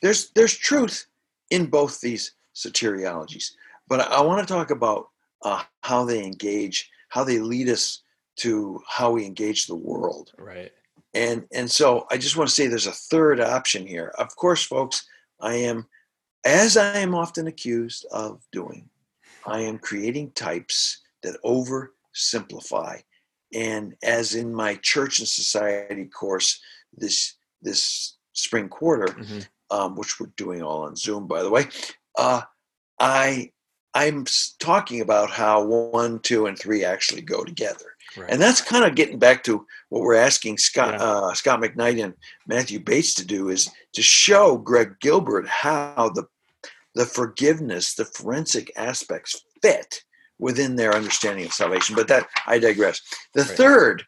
There's 0.00 0.30
there's 0.30 0.56
truth 0.56 1.06
in 1.50 1.66
both 1.66 2.00
these 2.00 2.32
soteriologies, 2.54 3.52
but 3.88 4.00
I, 4.00 4.04
I 4.16 4.20
want 4.22 4.46
to 4.46 4.52
talk 4.52 4.70
about 4.70 5.08
uh, 5.42 5.62
how 5.82 6.04
they 6.04 6.22
engage, 6.24 6.90
how 7.10 7.24
they 7.24 7.38
lead 7.40 7.68
us 7.68 8.02
to 8.36 8.80
how 8.88 9.12
we 9.12 9.26
engage 9.26 9.66
the 9.66 9.74
world. 9.74 10.32
Right. 10.38 10.72
And 11.14 11.44
and 11.52 11.70
so 11.70 12.06
I 12.10 12.16
just 12.16 12.36
want 12.36 12.48
to 12.48 12.54
say 12.54 12.66
there's 12.66 12.86
a 12.86 12.92
third 12.92 13.40
option 13.40 13.86
here. 13.86 14.12
Of 14.18 14.34
course, 14.36 14.64
folks, 14.64 15.06
I 15.40 15.54
am, 15.56 15.86
as 16.44 16.76
I 16.76 16.98
am 16.98 17.14
often 17.14 17.46
accused 17.46 18.06
of 18.10 18.42
doing, 18.50 18.88
I 19.46 19.60
am 19.60 19.78
creating 19.78 20.32
types 20.32 21.02
that 21.22 21.36
oversimplify. 21.44 23.02
And 23.54 23.94
as 24.02 24.34
in 24.34 24.54
my 24.54 24.76
church 24.76 25.18
and 25.18 25.28
society 25.28 26.06
course 26.06 26.60
this 26.96 27.34
this 27.60 28.16
spring 28.32 28.68
quarter, 28.68 29.12
hmm 29.12 29.40
um, 29.72 29.96
which 29.96 30.20
we're 30.20 30.30
doing 30.36 30.62
all 30.62 30.82
on 30.82 30.94
Zoom, 30.94 31.26
by 31.26 31.42
the 31.42 31.50
way, 31.50 31.66
uh, 32.18 32.42
I 33.00 33.50
I'm 33.94 34.26
talking 34.58 35.00
about 35.00 35.30
how 35.30 35.64
one, 35.64 36.20
two, 36.20 36.46
and 36.46 36.58
three 36.58 36.84
actually 36.84 37.22
go 37.22 37.42
together, 37.42 37.91
Right. 38.16 38.30
and 38.30 38.40
that's 38.40 38.60
kind 38.60 38.84
of 38.84 38.94
getting 38.94 39.18
back 39.18 39.42
to 39.44 39.66
what 39.88 40.02
we're 40.02 40.14
asking 40.14 40.58
Scot 40.58 40.94
Yeah. 40.94 41.04
uh, 41.04 41.34
Scot 41.34 41.60
McKnight 41.60 42.02
and 42.02 42.14
Matthew 42.46 42.78
Bates 42.78 43.14
to 43.14 43.24
do 43.24 43.48
is 43.48 43.70
to 43.92 44.02
show 44.02 44.56
Greg 44.56 44.98
Gilbert 45.00 45.46
how 45.48 46.10
the 46.14 46.24
the 46.94 47.06
forgiveness, 47.06 47.94
the 47.94 48.04
forensic 48.04 48.70
aspects 48.76 49.42
fit 49.62 50.02
within 50.38 50.76
their 50.76 50.94
understanding 50.94 51.46
of 51.46 51.52
salvation. 51.52 51.94
But 51.94 52.08
that 52.08 52.28
I 52.46 52.58
digress. 52.58 53.00
The 53.32 53.44
Right. 53.44 53.56
third 53.56 54.06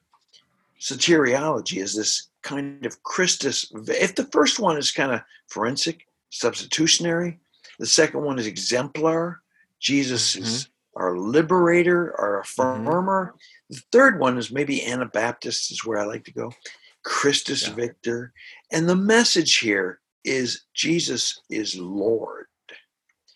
soteriology 0.80 1.82
is 1.82 1.94
this 1.94 2.28
kind 2.42 2.84
of 2.84 3.02
Christus. 3.02 3.72
If 3.88 4.14
the 4.14 4.26
first 4.26 4.58
one 4.58 4.76
is 4.76 4.90
kind 4.90 5.12
of 5.12 5.22
forensic, 5.48 6.06
substitutionary, 6.30 7.38
the 7.78 7.86
second 7.86 8.22
one 8.22 8.38
is 8.38 8.46
exemplar. 8.46 9.40
Jesus 9.80 10.34
mm-hmm. 10.34 10.44
is 10.44 10.68
our 10.96 11.16
liberator, 11.16 12.14
our 12.18 12.42
affirmer. 12.42 13.28
Mm-hmm. 13.28 13.36
The 13.70 13.82
third 13.92 14.20
one 14.20 14.38
is 14.38 14.50
maybe 14.50 14.84
Anabaptist, 14.84 15.70
is 15.70 15.84
where 15.84 15.98
I 15.98 16.04
like 16.04 16.24
to 16.24 16.32
go. 16.32 16.52
Christus 17.04 17.68
yeah. 17.68 17.74
Victor. 17.74 18.32
And 18.72 18.88
the 18.88 18.96
message 18.96 19.58
here 19.58 20.00
is 20.24 20.64
Jesus 20.74 21.40
is 21.50 21.76
Lord. 21.76 22.46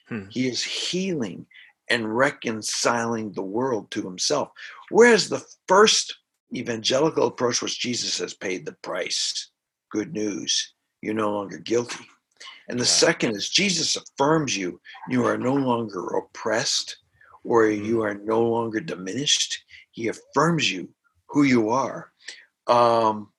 Hmm. 0.08 0.24
He 0.30 0.48
is 0.48 0.62
healing 0.62 1.46
and 1.90 2.16
reconciling 2.16 3.32
the 3.32 3.42
world 3.42 3.90
to 3.90 4.02
himself. 4.02 4.50
Whereas 4.90 5.28
the 5.28 5.44
first 5.66 6.16
evangelical 6.54 7.26
approach 7.26 7.60
was 7.60 7.76
Jesus 7.76 8.18
has 8.18 8.34
paid 8.34 8.64
the 8.64 8.76
price. 8.82 9.50
Good 9.90 10.12
news. 10.12 10.74
You're 11.02 11.14
no 11.14 11.30
longer 11.30 11.58
guilty. 11.58 12.06
And 12.68 12.78
the 12.78 12.84
second 12.84 13.36
is 13.36 13.48
Jesus 13.48 13.96
affirms 13.96 14.56
you. 14.56 14.80
You 15.08 15.24
are 15.24 15.38
no 15.38 15.54
longer 15.54 16.06
oppressed 16.16 16.98
or 17.44 17.66
hmm. 17.66 17.84
you 17.84 18.02
are 18.02 18.14
no 18.14 18.42
longer 18.42 18.80
diminished. 18.80 19.64
He 19.90 20.08
affirms 20.08 20.70
you 20.70 20.88
who 21.26 21.42
you 21.42 21.70
are. 21.70 22.10
Um, 22.66 23.30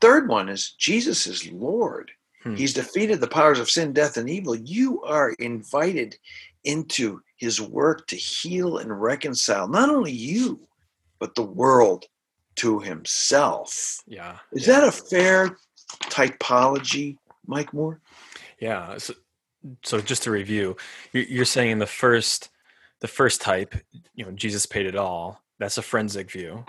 third 0.00 0.28
one 0.28 0.48
is 0.48 0.72
Jesus 0.72 1.26
is 1.26 1.50
Lord. 1.50 2.10
Hmm. 2.42 2.54
He's 2.54 2.74
defeated 2.74 3.20
the 3.20 3.28
powers 3.28 3.58
of 3.58 3.70
sin, 3.70 3.92
death, 3.92 4.16
and 4.16 4.28
evil. 4.28 4.54
You 4.54 5.02
are 5.02 5.32
invited 5.38 6.16
into 6.64 7.20
his 7.36 7.60
work 7.60 8.06
to 8.08 8.16
heal 8.16 8.78
and 8.78 9.00
reconcile 9.00 9.68
not 9.68 9.88
only 9.88 10.12
you, 10.12 10.66
but 11.18 11.34
the 11.34 11.42
world 11.42 12.06
to 12.56 12.80
himself. 12.80 14.02
Yeah. 14.06 14.38
Is 14.52 14.66
yeah. 14.66 14.80
that 14.80 14.88
a 14.88 14.92
fair 14.92 15.56
typology, 16.04 17.18
Mike 17.46 17.72
Moore? 17.72 18.00
Yeah. 18.60 18.98
So, 18.98 19.14
so 19.84 20.00
just 20.00 20.22
to 20.24 20.30
review, 20.30 20.76
you're 21.12 21.44
saying 21.44 21.78
the 21.78 21.86
first, 21.86 22.50
the 23.06 23.12
first 23.12 23.40
type, 23.40 23.76
you 24.16 24.24
know, 24.24 24.32
Jesus 24.32 24.66
paid 24.66 24.84
it 24.84 24.96
all. 24.96 25.40
That's 25.60 25.78
a 25.78 25.82
forensic 25.82 26.28
view. 26.28 26.64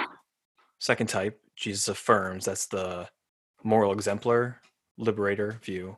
Second 0.78 1.08
type, 1.08 1.42
Jesus 1.56 1.88
affirms. 1.88 2.46
That's 2.46 2.68
the 2.68 3.10
moral 3.64 3.92
exemplar, 3.92 4.62
liberator 5.00 5.60
view. 5.64 5.98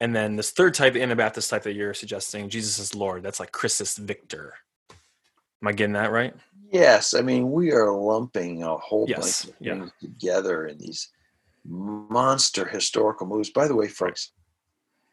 And 0.00 0.14
then 0.14 0.36
this 0.36 0.52
third 0.52 0.74
type, 0.74 0.92
the 0.92 1.02
Anabaptist 1.02 1.50
type 1.50 1.64
that 1.64 1.74
you're 1.74 1.94
suggesting, 1.94 2.48
Jesus 2.48 2.78
is 2.78 2.94
Lord. 2.94 3.24
That's 3.24 3.40
like 3.40 3.50
Christus 3.50 3.96
Victor. 3.96 4.54
Am 4.90 5.66
I 5.66 5.72
getting 5.72 5.94
that 5.94 6.12
right? 6.12 6.32
Yes. 6.70 7.12
I 7.12 7.20
mean, 7.20 7.50
we 7.50 7.72
are 7.72 7.92
lumping 7.92 8.62
a 8.62 8.76
whole 8.76 9.06
yes. 9.08 9.46
bunch 9.46 9.52
of 9.52 9.66
yeah. 9.66 9.72
things 9.72 9.92
together 10.00 10.68
in 10.68 10.78
these 10.78 11.08
monster 11.64 12.66
historical 12.66 13.26
moves. 13.26 13.50
By 13.50 13.66
the 13.66 13.74
way, 13.74 13.88
folks, 13.88 14.30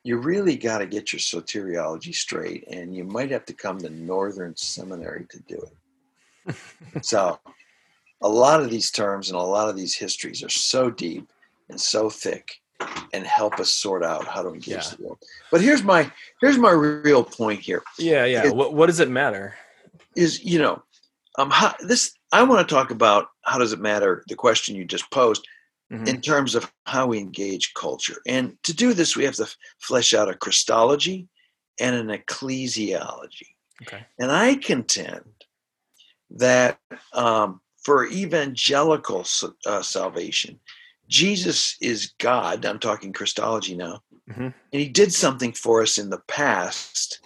you 0.04 0.18
really 0.18 0.56
got 0.56 0.80
to 0.80 0.86
get 0.86 1.12
your 1.12 1.20
soteriology 1.20 2.14
straight, 2.14 2.66
and 2.68 2.96
you 2.96 3.04
might 3.04 3.32
have 3.32 3.46
to 3.46 3.54
come 3.54 3.80
to 3.80 3.90
Northern 3.90 4.56
Seminary 4.56 5.26
to 5.30 5.40
do 5.48 5.66
it. 6.48 6.56
so, 7.02 7.40
a 8.22 8.30
lot 8.30 8.62
of 8.62 8.70
these 8.70 8.92
terms 8.92 9.30
and 9.30 9.38
a 9.38 9.44
lot 9.44 9.70
of 9.70 9.76
these 9.76 9.96
histories 9.96 10.44
are 10.44 10.50
so 10.50 10.90
deep 10.90 11.28
and 11.70 11.80
so 11.80 12.10
thick 12.10 12.60
and 13.14 13.26
help 13.26 13.60
us 13.60 13.72
sort 13.72 14.04
out 14.04 14.26
how 14.26 14.42
to 14.42 14.50
engage 14.50 14.68
yeah. 14.68 14.96
the 14.98 15.04
world. 15.04 15.20
But 15.52 15.62
here's 15.62 15.84
my 15.84 16.12
here's 16.42 16.58
my 16.58 16.72
real 16.72 17.24
point 17.24 17.60
here. 17.60 17.84
Yeah, 17.98 18.26
yeah. 18.26 18.48
It, 18.48 18.56
what 18.56 18.74
what 18.74 18.88
does 18.88 19.00
it 19.00 19.10
matter? 19.10 19.56
Is 20.16 20.44
you 20.44 20.60
know, 20.60 20.82
um, 21.38 21.50
how, 21.50 21.74
this 21.82 22.14
I 22.32 22.44
want 22.44 22.68
to 22.68 22.74
talk 22.74 22.92
about 22.92 23.28
how 23.44 23.58
does 23.58 23.74
it 23.74 23.80
matter? 23.80 24.24
The 24.28 24.36
question 24.36 24.76
you 24.76 24.86
just 24.86 25.10
posed. 25.12 25.46
Mm-hmm. 25.92 26.06
In 26.06 26.22
terms 26.22 26.54
of 26.54 26.72
how 26.86 27.08
we 27.08 27.18
engage 27.18 27.74
culture. 27.74 28.18
And 28.28 28.56
to 28.62 28.76
do 28.76 28.94
this, 28.94 29.18
we 29.18 29.24
have 29.26 29.34
to 29.38 29.48
flesh 29.80 30.14
out 30.14 30.30
a 30.30 30.36
Christology 30.36 31.28
and 31.80 31.96
an 31.96 32.16
ecclesiology. 32.16 33.48
Okay. 33.82 34.06
And 34.20 34.32
I 34.32 34.54
contend 34.56 35.26
that 36.30 36.78
um, 37.14 37.60
for 37.82 38.06
evangelical 38.06 39.26
uh, 39.66 39.82
salvation, 39.82 40.60
Jesus 41.08 41.76
is 41.82 42.14
God. 42.20 42.66
I'm 42.66 42.78
talking 42.78 43.12
Christology 43.12 43.76
now. 43.76 44.04
Mm-hmm. 44.30 44.44
And 44.44 44.54
he 44.70 44.90
did 44.90 45.12
something 45.12 45.54
for 45.54 45.82
us 45.82 45.98
in 45.98 46.12
the 46.12 46.22
past. 46.28 47.20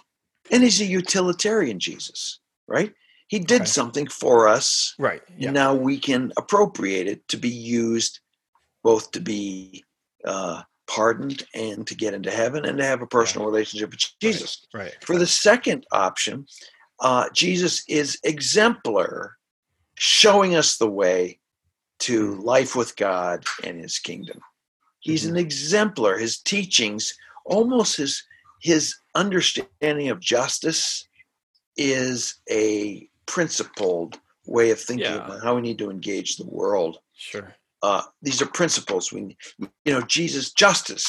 And 0.50 0.62
he's 0.62 0.80
a 0.80 0.86
utilitarian 0.86 1.78
Jesus, 1.78 2.40
right? 2.66 2.94
He 3.28 3.40
did 3.40 3.62
okay. 3.62 3.70
something 3.70 4.06
for 4.06 4.48
us. 4.48 4.94
Right. 4.98 5.22
Yeah. 5.36 5.50
Now 5.50 5.74
we 5.74 5.98
can 5.98 6.32
appropriate 6.38 7.08
it 7.08 7.28
to 7.28 7.36
be 7.36 7.50
used 7.50 8.20
both 8.84 9.10
to 9.10 9.20
be 9.20 9.82
uh, 10.24 10.62
pardoned 10.86 11.44
and 11.54 11.86
to 11.88 11.96
get 11.96 12.14
into 12.14 12.30
heaven 12.30 12.64
and 12.64 12.78
to 12.78 12.84
have 12.84 13.02
a 13.02 13.06
personal 13.06 13.46
relationship 13.46 13.90
with 13.90 14.04
Jesus. 14.20 14.64
Right. 14.72 14.84
right. 14.84 14.96
For 15.04 15.18
the 15.18 15.26
second 15.26 15.86
option, 15.90 16.46
uh, 17.00 17.28
Jesus 17.32 17.82
is 17.88 18.18
exemplar, 18.22 19.36
showing 19.96 20.54
us 20.54 20.76
the 20.76 20.88
way 20.88 21.40
to 22.00 22.36
life 22.36 22.76
with 22.76 22.94
God 22.96 23.44
and 23.64 23.80
his 23.80 23.98
kingdom. 23.98 24.40
He's 25.00 25.24
mm-hmm. 25.24 25.36
an 25.36 25.40
exemplar. 25.40 26.18
His 26.18 26.38
teachings, 26.38 27.14
almost 27.44 27.96
his 27.96 28.22
his 28.60 28.94
understanding 29.14 30.08
of 30.08 30.20
justice 30.20 31.06
is 31.76 32.36
a 32.50 33.08
principled 33.26 34.18
way 34.46 34.70
of 34.70 34.80
thinking 34.80 35.06
yeah. 35.06 35.24
about 35.24 35.42
how 35.42 35.54
we 35.54 35.60
need 35.60 35.78
to 35.78 35.90
engage 35.90 36.36
the 36.36 36.46
world. 36.46 36.98
Sure. 37.14 37.54
Uh, 37.84 38.02
these 38.22 38.40
are 38.40 38.46
principles. 38.46 39.12
We, 39.12 39.36
you 39.58 39.92
know, 39.92 40.00
Jesus, 40.00 40.52
justice. 40.52 41.06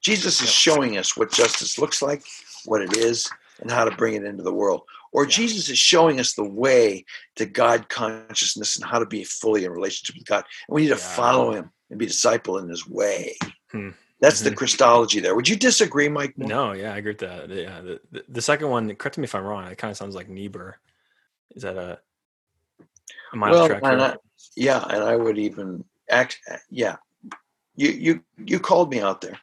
Jesus 0.00 0.40
is 0.40 0.50
showing 0.50 0.96
us 0.96 1.18
what 1.18 1.30
justice 1.30 1.78
looks 1.78 2.00
like, 2.00 2.22
what 2.64 2.80
it 2.80 2.96
is, 2.96 3.28
and 3.60 3.70
how 3.70 3.84
to 3.84 3.94
bring 3.94 4.14
it 4.14 4.24
into 4.24 4.42
the 4.42 4.52
world. 4.52 4.84
Or 5.12 5.24
yeah. 5.24 5.30
Jesus 5.30 5.68
is 5.68 5.76
showing 5.76 6.18
us 6.18 6.32
the 6.32 6.48
way 6.48 7.04
to 7.36 7.44
God 7.44 7.90
consciousness 7.90 8.76
and 8.76 8.86
how 8.86 9.00
to 9.00 9.04
be 9.04 9.22
fully 9.24 9.66
in 9.66 9.70
relationship 9.70 10.16
with 10.16 10.26
God. 10.26 10.44
And 10.66 10.74
we 10.74 10.82
need 10.82 10.88
to 10.88 10.94
yeah. 10.94 11.14
follow 11.14 11.52
him 11.52 11.70
and 11.90 11.98
be 11.98 12.06
disciple 12.06 12.56
in 12.56 12.70
his 12.70 12.88
way. 12.88 13.36
Hmm. 13.70 13.90
That's 14.22 14.40
mm-hmm. 14.40 14.48
the 14.48 14.56
Christology 14.56 15.20
there. 15.20 15.34
Would 15.34 15.48
you 15.48 15.56
disagree, 15.56 16.08
Mike? 16.08 16.38
No, 16.38 16.72
yeah, 16.72 16.94
I 16.94 16.96
agree 16.96 17.10
with 17.10 17.18
that. 17.18 17.50
Yeah, 17.50 17.82
the, 17.82 18.00
the, 18.10 18.24
the, 18.30 18.40
second 18.40 18.70
one, 18.70 18.94
correct 18.94 19.18
me 19.18 19.24
if 19.24 19.34
I'm 19.34 19.44
wrong, 19.44 19.66
it 19.66 19.76
kind 19.76 19.90
of 19.90 19.98
sounds 19.98 20.14
like 20.14 20.30
Niebuhr. 20.30 20.78
Is 21.54 21.64
that 21.64 21.76
a, 21.76 21.98
a 23.34 23.38
well, 23.38 23.70
and 23.70 24.02
I, 24.02 24.16
yeah, 24.56 24.82
and 24.88 25.04
I 25.04 25.16
would 25.16 25.36
even 25.36 25.84
act. 26.10 26.38
Yeah, 26.70 26.96
you 27.76 27.90
you 27.90 28.24
you 28.38 28.60
called 28.60 28.90
me 28.90 29.00
out 29.00 29.20
there. 29.20 29.38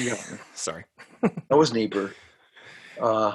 Yeah, 0.00 0.16
sorry. 0.54 0.84
that 1.22 1.56
was 1.56 1.72
Niebuhr. 1.72 2.12
Uh, 3.00 3.34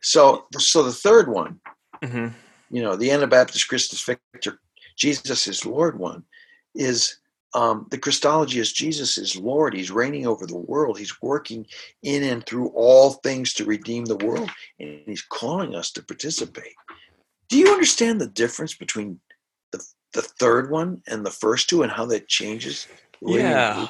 so, 0.00 0.46
so 0.52 0.82
the 0.82 0.92
third 0.92 1.28
one, 1.28 1.60
mm-hmm. 2.02 2.28
you 2.70 2.82
know, 2.82 2.96
the 2.96 3.10
Anabaptist 3.10 3.68
Christus 3.68 4.04
Victor, 4.04 4.60
Jesus 4.96 5.46
is 5.46 5.64
Lord 5.64 5.98
one, 5.98 6.24
is 6.74 7.18
um, 7.54 7.86
the 7.90 7.98
Christology 7.98 8.58
is 8.58 8.72
Jesus 8.72 9.16
is 9.16 9.36
Lord. 9.36 9.74
He's 9.74 9.90
reigning 9.90 10.26
over 10.26 10.46
the 10.46 10.58
world. 10.58 10.98
He's 10.98 11.22
working 11.22 11.66
in 12.02 12.22
and 12.22 12.44
through 12.44 12.68
all 12.68 13.12
things 13.12 13.54
to 13.54 13.64
redeem 13.64 14.04
the 14.04 14.16
world, 14.16 14.50
and 14.78 15.00
he's 15.06 15.22
calling 15.22 15.74
us 15.74 15.90
to 15.92 16.02
participate. 16.02 16.74
Do 17.48 17.56
you 17.56 17.72
understand 17.72 18.20
the 18.20 18.28
difference 18.28 18.74
between 18.74 19.18
the 20.12 20.20
the 20.20 20.22
third 20.22 20.70
one 20.70 21.02
and 21.06 21.24
the 21.24 21.30
first 21.30 21.68
two, 21.68 21.82
and 21.82 21.92
how 21.92 22.06
that 22.06 22.28
changes? 22.28 22.86
Yeah, 23.20 23.88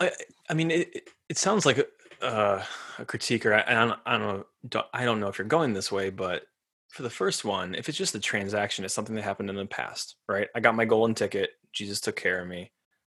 I, 0.00 0.10
I 0.50 0.54
mean, 0.54 0.70
it, 0.70 1.08
it 1.28 1.38
sounds 1.38 1.64
like 1.64 1.86
uh, 2.22 2.62
a 2.98 3.04
critique, 3.04 3.46
or 3.46 3.54
I, 3.54 3.64
I, 3.66 3.74
don't, 3.74 4.00
I 4.06 4.18
don't 4.18 4.46
know, 4.72 4.84
I 4.92 5.04
don't 5.04 5.20
know 5.20 5.28
if 5.28 5.38
you're 5.38 5.46
going 5.46 5.72
this 5.72 5.90
way, 5.90 6.10
but 6.10 6.42
for 6.88 7.02
the 7.02 7.10
first 7.10 7.44
one, 7.44 7.74
if 7.74 7.88
it's 7.88 7.98
just 7.98 8.14
a 8.14 8.20
transaction, 8.20 8.84
it's 8.84 8.94
something 8.94 9.14
that 9.16 9.24
happened 9.24 9.50
in 9.50 9.56
the 9.56 9.66
past, 9.66 10.16
right? 10.28 10.48
I 10.54 10.60
got 10.60 10.74
my 10.74 10.84
golden 10.84 11.14
ticket. 11.14 11.50
Jesus 11.72 12.00
took 12.00 12.16
care 12.16 12.40
of 12.40 12.48
me. 12.48 12.70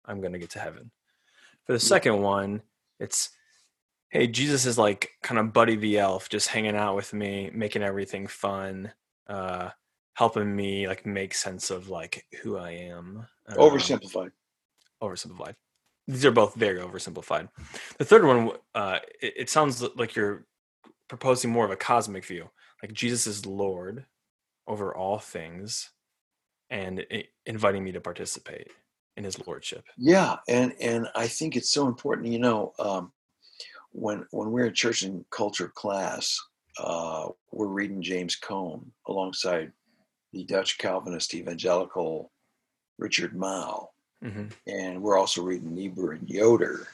I'm 0.06 0.20
going 0.20 0.34
to 0.34 0.40
get 0.40 0.52
to 0.52 0.60
heaven. 0.60 0.92
For 1.66 1.74
the 1.74 1.80
second 1.80 2.22
one, 2.22 2.62
it's, 3.00 3.30
hey, 4.10 4.28
Jesus 4.28 4.66
is 4.66 4.78
like 4.78 5.12
kind 5.24 5.40
of 5.40 5.54
Buddy 5.54 5.76
the 5.76 6.00
Elf, 6.00 6.30
just 6.30 6.48
hanging 6.48 6.76
out 6.76 6.96
with 6.96 7.14
me, 7.14 7.52
making 7.54 7.84
everything 7.84 8.28
fun, 8.28 8.92
uh, 9.28 9.70
helping 10.13 10.56
me 10.56 10.88
like 10.88 11.06
make 11.06 11.34
sense 11.34 11.71
of 11.71 11.89
like 11.89 12.26
who 12.41 12.58
I 12.58 12.71
am. 12.71 13.26
Um, 13.47 13.58
oversimplified. 13.58 14.32
Oversimplified 15.02 15.56
these 16.08 16.26
are 16.26 16.32
both 16.32 16.56
very 16.56 16.80
oversimplified. 16.80 17.50
The 17.97 18.06
third 18.06 18.26
one, 18.26 18.52
uh, 18.76 19.00
it, 19.21 19.34
it, 19.38 19.50
sounds 19.50 19.84
like 19.95 20.15
you're 20.15 20.45
proposing 21.08 21.52
more 21.52 21.65
of 21.65 21.71
a 21.71 21.76
cosmic 21.76 22.26
view, 22.26 22.50
like 22.82 22.93
Jesus 22.93 23.28
is 23.28 23.45
Lord 23.45 24.06
over 24.67 24.95
all 24.95 25.19
things, 25.19 25.91
and 26.69 27.00
it, 27.10 27.28
inviting 27.45 27.84
me 27.84 27.91
to 27.91 28.02
participate 28.02 28.67
in 29.15 29.24
His 29.24 29.45
lordship. 29.45 29.86
Yeah, 29.97 30.38
and 30.47 30.74
and 30.82 31.08
I 31.15 31.28
think 31.28 31.56
it's 31.56 31.71
so 31.71 31.88
important. 31.88 32.28
You 32.28 32.39
know, 32.39 32.74
um, 32.80 33.12
when 33.91 34.26
when 34.32 34.52
we're 34.52 34.65
in 34.65 34.74
church 34.74 35.04
and 35.04 35.24
culture 35.30 35.71
class, 35.76 36.38
uh, 36.80 37.28
we're 37.52 37.67
reading 37.67 38.02
James 38.02 38.36
Cone 38.36 38.91
alongside 39.08 39.71
the 40.34 40.44
Dutch 40.44 40.78
Calvinist 40.78 41.34
evangelical 41.34 42.32
Richard 42.98 43.34
Mouw 43.34 43.88
hmm 44.24 44.48
and 44.67 45.02
we're 45.02 45.17
also 45.17 45.41
reading 45.41 45.74
Niebuhr 45.74 46.12
and 46.12 46.30
Yoder, 46.30 46.88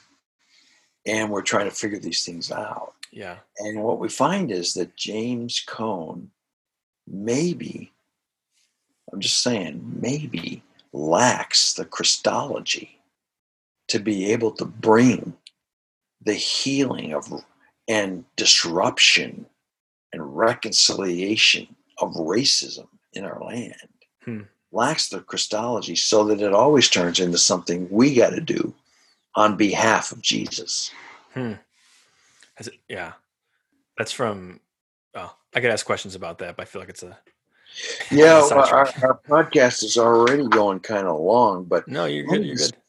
and 1.06 1.30
we're 1.30 1.42
trying 1.42 1.68
to 1.68 1.74
figure 1.74 1.98
these 1.98 2.24
things 2.24 2.50
out. 2.50 2.94
Yeah. 3.12 3.36
And 3.58 3.82
what 3.82 3.98
we 3.98 4.08
find 4.08 4.50
is 4.50 4.74
that 4.74 4.96
James 4.96 5.62
Cone 5.66 6.30
maybe, 7.06 7.92
I'm 9.12 9.20
just 9.20 9.42
saying, 9.42 9.98
maybe 10.00 10.62
lacks 10.92 11.74
the 11.74 11.84
Christology 11.84 12.98
to 13.88 13.98
be 13.98 14.32
able 14.32 14.50
to 14.52 14.64
bring 14.64 15.34
the 16.22 16.34
healing 16.34 17.14
of 17.14 17.32
and 17.86 18.24
disruption 18.36 19.46
and 20.12 20.36
reconciliation 20.36 21.74
of 21.98 22.14
racism 22.14 22.88
in 23.18 23.24
our 23.24 23.42
land. 23.42 23.74
Hmm. 24.24 24.40
Lacks 24.72 25.08
the 25.08 25.20
Christology 25.20 25.96
so 25.96 26.24
that 26.24 26.40
it 26.40 26.52
always 26.54 26.88
turns 26.88 27.20
into 27.20 27.38
something 27.38 27.88
we 27.90 28.14
got 28.14 28.30
to 28.30 28.40
do 28.40 28.74
on 29.34 29.56
behalf 29.56 30.12
of 30.12 30.22
Jesus. 30.22 30.90
Has 31.34 32.66
it, 32.68 32.74
yeah. 32.88 33.12
That's 33.96 34.12
from. 34.12 34.60
Oh, 35.14 35.34
I 35.54 35.60
could 35.60 35.70
ask 35.70 35.84
questions 35.86 36.14
about 36.14 36.38
that, 36.38 36.56
but 36.56 36.62
I 36.62 36.64
feel 36.66 36.80
like 36.80 36.88
it's 36.90 37.02
a. 37.02 37.18
Yeah, 38.10 38.40
well, 38.40 38.60
our, 38.66 38.88
our 39.02 39.20
podcast 39.28 39.84
is 39.84 39.98
already 39.98 40.48
going 40.48 40.80
kind 40.80 41.06
of 41.06 41.20
long, 41.20 41.64
but 41.64 41.86
No, 41.86 42.06
you're 42.06 42.24
good. 42.24 42.44
You're 42.44 42.56
just- 42.56 42.72
good. 42.72 42.80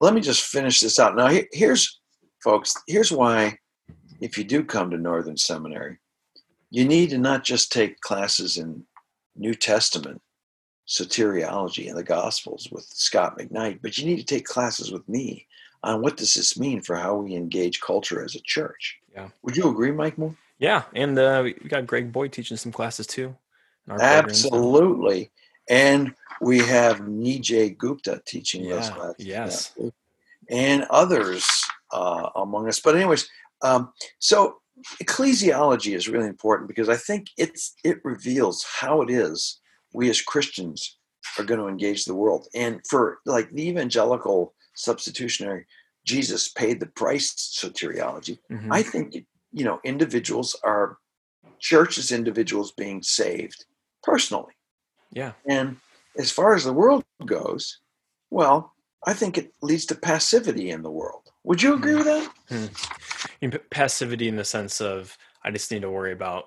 let 0.00 0.14
me 0.14 0.20
just 0.20 0.44
finish 0.44 0.78
this 0.80 1.00
out. 1.00 1.16
Now, 1.16 1.26
he- 1.26 1.48
here's, 1.52 2.00
folks, 2.42 2.74
here's 2.86 3.10
why 3.10 3.58
if 4.20 4.38
you 4.38 4.44
do 4.44 4.62
come 4.62 4.88
to 4.90 4.96
Northern 4.96 5.36
Seminary, 5.36 5.98
you 6.70 6.84
need 6.86 7.10
to 7.10 7.18
not 7.18 7.42
just 7.42 7.72
take 7.72 8.00
classes 8.00 8.56
in 8.56 8.84
New 9.40 9.54
Testament 9.54 10.20
soteriology 10.86 11.88
and 11.88 11.96
the 11.96 12.02
Gospels 12.02 12.68
with 12.70 12.84
Scot 12.84 13.38
McKnight, 13.38 13.80
but 13.82 13.96
you 13.96 14.04
need 14.06 14.18
to 14.18 14.24
take 14.24 14.44
classes 14.44 14.92
with 14.92 15.08
me 15.08 15.46
on 15.82 16.02
what 16.02 16.16
does 16.16 16.34
this 16.34 16.58
mean 16.58 16.82
for 16.82 16.96
how 16.96 17.14
we 17.16 17.34
engage 17.34 17.80
culture 17.80 18.22
as 18.24 18.34
a 18.34 18.40
church. 18.40 18.98
Yeah. 19.14 19.28
Would 19.42 19.56
you 19.56 19.70
agree, 19.70 19.92
Mike 19.92 20.18
Moore? 20.18 20.36
Yeah, 20.58 20.82
and 20.94 21.18
uh, 21.18 21.40
we 21.42 21.54
got 21.54 21.86
Greg 21.86 22.12
Boyd 22.12 22.32
teaching 22.32 22.56
some 22.56 22.72
classes 22.72 23.06
too. 23.06 23.34
in 23.86 23.92
our 23.92 23.98
programs 23.98 24.44
now. 24.44 24.48
Absolutely. 24.58 25.30
And 25.70 26.14
we 26.42 26.58
have 26.58 26.98
Nijay 27.00 27.78
Gupta 27.78 28.20
teaching 28.26 28.68
those 28.68 28.90
classes. 28.90 29.24
yes. 29.24 29.72
now, 29.78 29.90
And 30.50 30.86
others 30.90 31.48
uh, 31.92 32.28
among 32.36 32.68
us. 32.68 32.80
But 32.80 32.96
anyways, 32.96 33.30
um, 33.62 33.92
so 34.18 34.59
ecclesiology 35.02 35.94
is 35.94 36.08
really 36.08 36.28
important 36.28 36.68
because 36.68 36.88
I 36.88 36.96
think 36.96 37.28
it's 37.36 37.74
it 37.84 37.98
reveals 38.04 38.64
how 38.80 39.02
it 39.02 39.10
is 39.10 39.60
we 39.92 40.08
as 40.10 40.20
Christians 40.22 40.98
are 41.38 41.44
going 41.44 41.60
to 41.60 41.68
engage 41.68 42.04
the 42.04 42.14
world. 42.14 42.46
And 42.54 42.80
for 42.88 43.18
like 43.26 43.50
the 43.52 43.68
evangelical 43.68 44.54
substitutionary, 44.74 45.66
Jesus 46.04 46.48
paid 46.48 46.80
the 46.80 46.86
price 46.86 47.32
soteriology. 47.34 48.38
Mhm. 48.50 48.68
I 48.70 48.82
think 48.82 49.14
you 49.52 49.64
know 49.64 49.80
individuals 49.84 50.56
are 50.64 50.98
churches 51.58 52.10
individuals 52.12 52.72
being 52.72 53.02
saved 53.02 53.64
personally. 54.02 54.54
yeah, 55.12 55.32
And 55.46 55.76
as 56.16 56.30
far 56.30 56.54
as 56.54 56.64
the 56.64 56.72
world 56.72 57.04
goes, 57.26 57.80
well, 58.30 58.74
I 59.06 59.12
think 59.12 59.36
it 59.36 59.52
leads 59.60 59.84
to 59.86 59.94
passivity 59.94 60.70
in 60.70 60.82
the 60.82 60.90
world. 60.90 61.29
Would 61.44 61.62
you 61.62 61.74
agree 61.74 61.94
with 61.94 62.04
that? 62.04 62.30
P- 63.40 63.58
passivity 63.70 64.28
in 64.28 64.36
the 64.36 64.44
sense 64.44 64.80
of 64.80 65.16
I 65.42 65.50
just 65.50 65.70
need 65.70 65.82
to 65.82 65.90
worry 65.90 66.12
about 66.12 66.44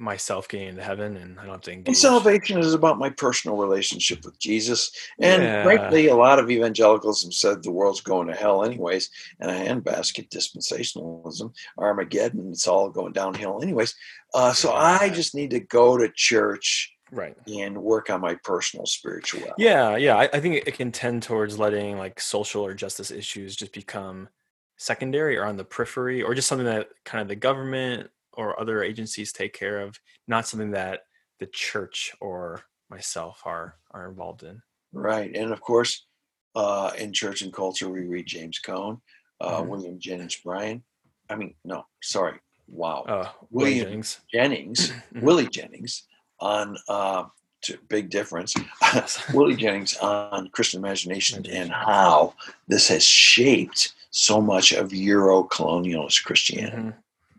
myself 0.00 0.48
getting 0.48 0.68
into 0.68 0.82
heaven, 0.82 1.16
and 1.16 1.40
I 1.40 1.42
don't 1.42 1.54
have 1.54 1.60
to 1.62 1.72
engage. 1.72 1.88
And 1.88 1.96
salvation 1.96 2.58
is 2.58 2.72
about 2.72 2.98
my 2.98 3.10
personal 3.10 3.56
relationship 3.56 4.24
with 4.24 4.38
Jesus. 4.38 4.92
And 5.18 5.42
Yeah. 5.42 5.62
frankly, 5.64 6.06
a 6.08 6.14
lot 6.14 6.38
of 6.38 6.50
evangelicals 6.50 7.24
have 7.24 7.32
said 7.32 7.62
the 7.62 7.72
world's 7.72 8.00
going 8.00 8.28
to 8.28 8.34
hell 8.34 8.64
anyways, 8.64 9.10
and 9.40 9.50
a 9.50 9.54
handbasket 9.54 10.28
dispensationalism, 10.28 11.52
Armageddon, 11.78 12.50
it's 12.52 12.68
all 12.68 12.90
going 12.90 13.12
downhill 13.12 13.60
anyways. 13.62 13.94
Uh, 14.34 14.52
so 14.52 14.72
I 14.72 15.08
just 15.08 15.34
need 15.34 15.50
to 15.50 15.60
go 15.60 15.96
to 15.96 16.08
church 16.14 16.94
Right. 17.10 17.36
and 17.46 17.76
work 17.76 18.10
on 18.10 18.20
my 18.20 18.34
personal 18.44 18.86
spirituality. 18.86 19.52
Yeah, 19.62 19.96
yeah. 19.96 20.16
I, 20.16 20.24
I 20.32 20.40
think 20.40 20.56
it 20.66 20.74
can 20.74 20.92
tend 20.92 21.22
towards 21.22 21.58
letting 21.58 21.96
like 21.98 22.20
social 22.20 22.64
or 22.64 22.74
justice 22.74 23.10
issues 23.10 23.56
just 23.56 23.72
become 23.72 24.28
secondary 24.76 25.36
or 25.36 25.44
on 25.44 25.56
the 25.56 25.64
periphery, 25.64 26.22
or 26.22 26.34
just 26.34 26.48
something 26.48 26.66
that 26.66 26.88
kind 27.04 27.22
of 27.22 27.28
the 27.28 27.36
government 27.36 28.10
or 28.34 28.58
other 28.60 28.82
agencies 28.82 29.32
take 29.32 29.52
care 29.52 29.80
of, 29.80 29.98
not 30.28 30.46
something 30.46 30.70
that 30.70 31.00
the 31.40 31.46
church 31.46 32.14
or 32.20 32.62
myself 32.90 33.42
are 33.44 33.76
are 33.92 34.08
involved 34.08 34.42
in. 34.44 34.62
Right. 34.92 35.34
And 35.34 35.52
of 35.52 35.60
course, 35.60 36.06
uh, 36.54 36.92
in 36.98 37.12
church 37.12 37.42
and 37.42 37.52
culture, 37.52 37.88
we 37.88 38.06
read 38.06 38.26
James 38.26 38.58
Cone, 38.58 39.00
uh, 39.40 39.60
Mhm. 39.62 39.66
William 39.68 39.98
Jennings 40.00 40.36
Bryan. 40.36 40.82
I 41.30 41.34
mean, 41.36 41.54
no, 41.64 41.84
sorry. 42.02 42.38
Wow. 42.68 43.02
Uh, 43.02 43.28
William 43.50 43.50
William 43.50 43.84
Jennings. 43.86 44.20
Jennings, 44.32 44.90
Mhm. 45.14 45.22
Willie 45.22 45.48
Jennings 45.48 46.06
on 46.40 46.76
uh, 46.88 47.24
to, 47.62 47.78
big 47.88 48.10
difference. 48.10 48.54
Willie 49.34 49.56
Jennings 49.56 49.96
on 49.98 50.48
Christian 50.50 50.80
imagination 50.80 51.44
and 51.46 51.70
how 51.70 52.34
this 52.68 52.88
has 52.88 53.04
shaped 53.04 53.94
so 54.10 54.40
much 54.40 54.72
of 54.72 54.92
Euro 54.92 55.44
colonialist 55.44 56.24
Christianity. 56.24 56.76
Mhm. 56.76 56.94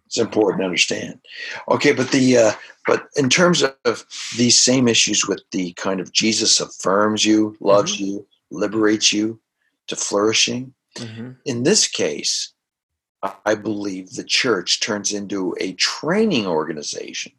It's 0.06 0.18
important 0.18 0.62
to 0.62 0.66
understand. 0.66 1.20
Okay, 1.68 1.92
but 1.92 2.10
the 2.10 2.38
uh, 2.38 2.52
but 2.88 3.10
in 3.16 3.30
terms 3.30 3.62
of 3.62 4.06
these 4.36 4.60
same 4.60 4.88
issues 4.88 5.28
with 5.28 5.44
the 5.52 5.74
kind 5.74 6.00
of 6.00 6.12
Jesus 6.12 6.60
affirms 6.60 7.24
you, 7.24 7.56
loves 7.60 8.00
you, 8.00 8.26
liberates 8.50 9.14
you 9.14 9.40
to 9.88 9.96
flourishing. 9.96 10.74
Mhm. 10.96 11.36
In 11.46 11.62
this 11.62 11.88
case, 11.88 12.54
I 13.46 13.54
believe 13.54 14.12
the 14.12 14.24
church 14.24 14.80
turns 14.80 15.14
into 15.14 15.56
a 15.60 15.74
training 15.74 16.48
organization 16.48 17.34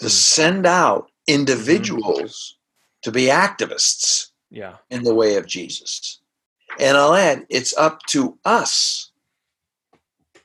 to 0.00 0.06
Mm. 0.06 0.10
send 0.10 0.66
out 0.66 1.10
individuals 1.26 2.56
to 3.02 3.10
be 3.12 3.24
activists 3.24 4.30
Yeah. 4.50 4.76
in 4.90 5.02
the 5.02 5.14
way 5.14 5.36
of 5.36 5.46
Jesus. 5.46 6.20
And 6.78 6.96
I'll 6.96 7.14
add, 7.14 7.46
it's 7.48 7.76
up 7.76 8.02
to 8.08 8.38
us, 8.44 9.10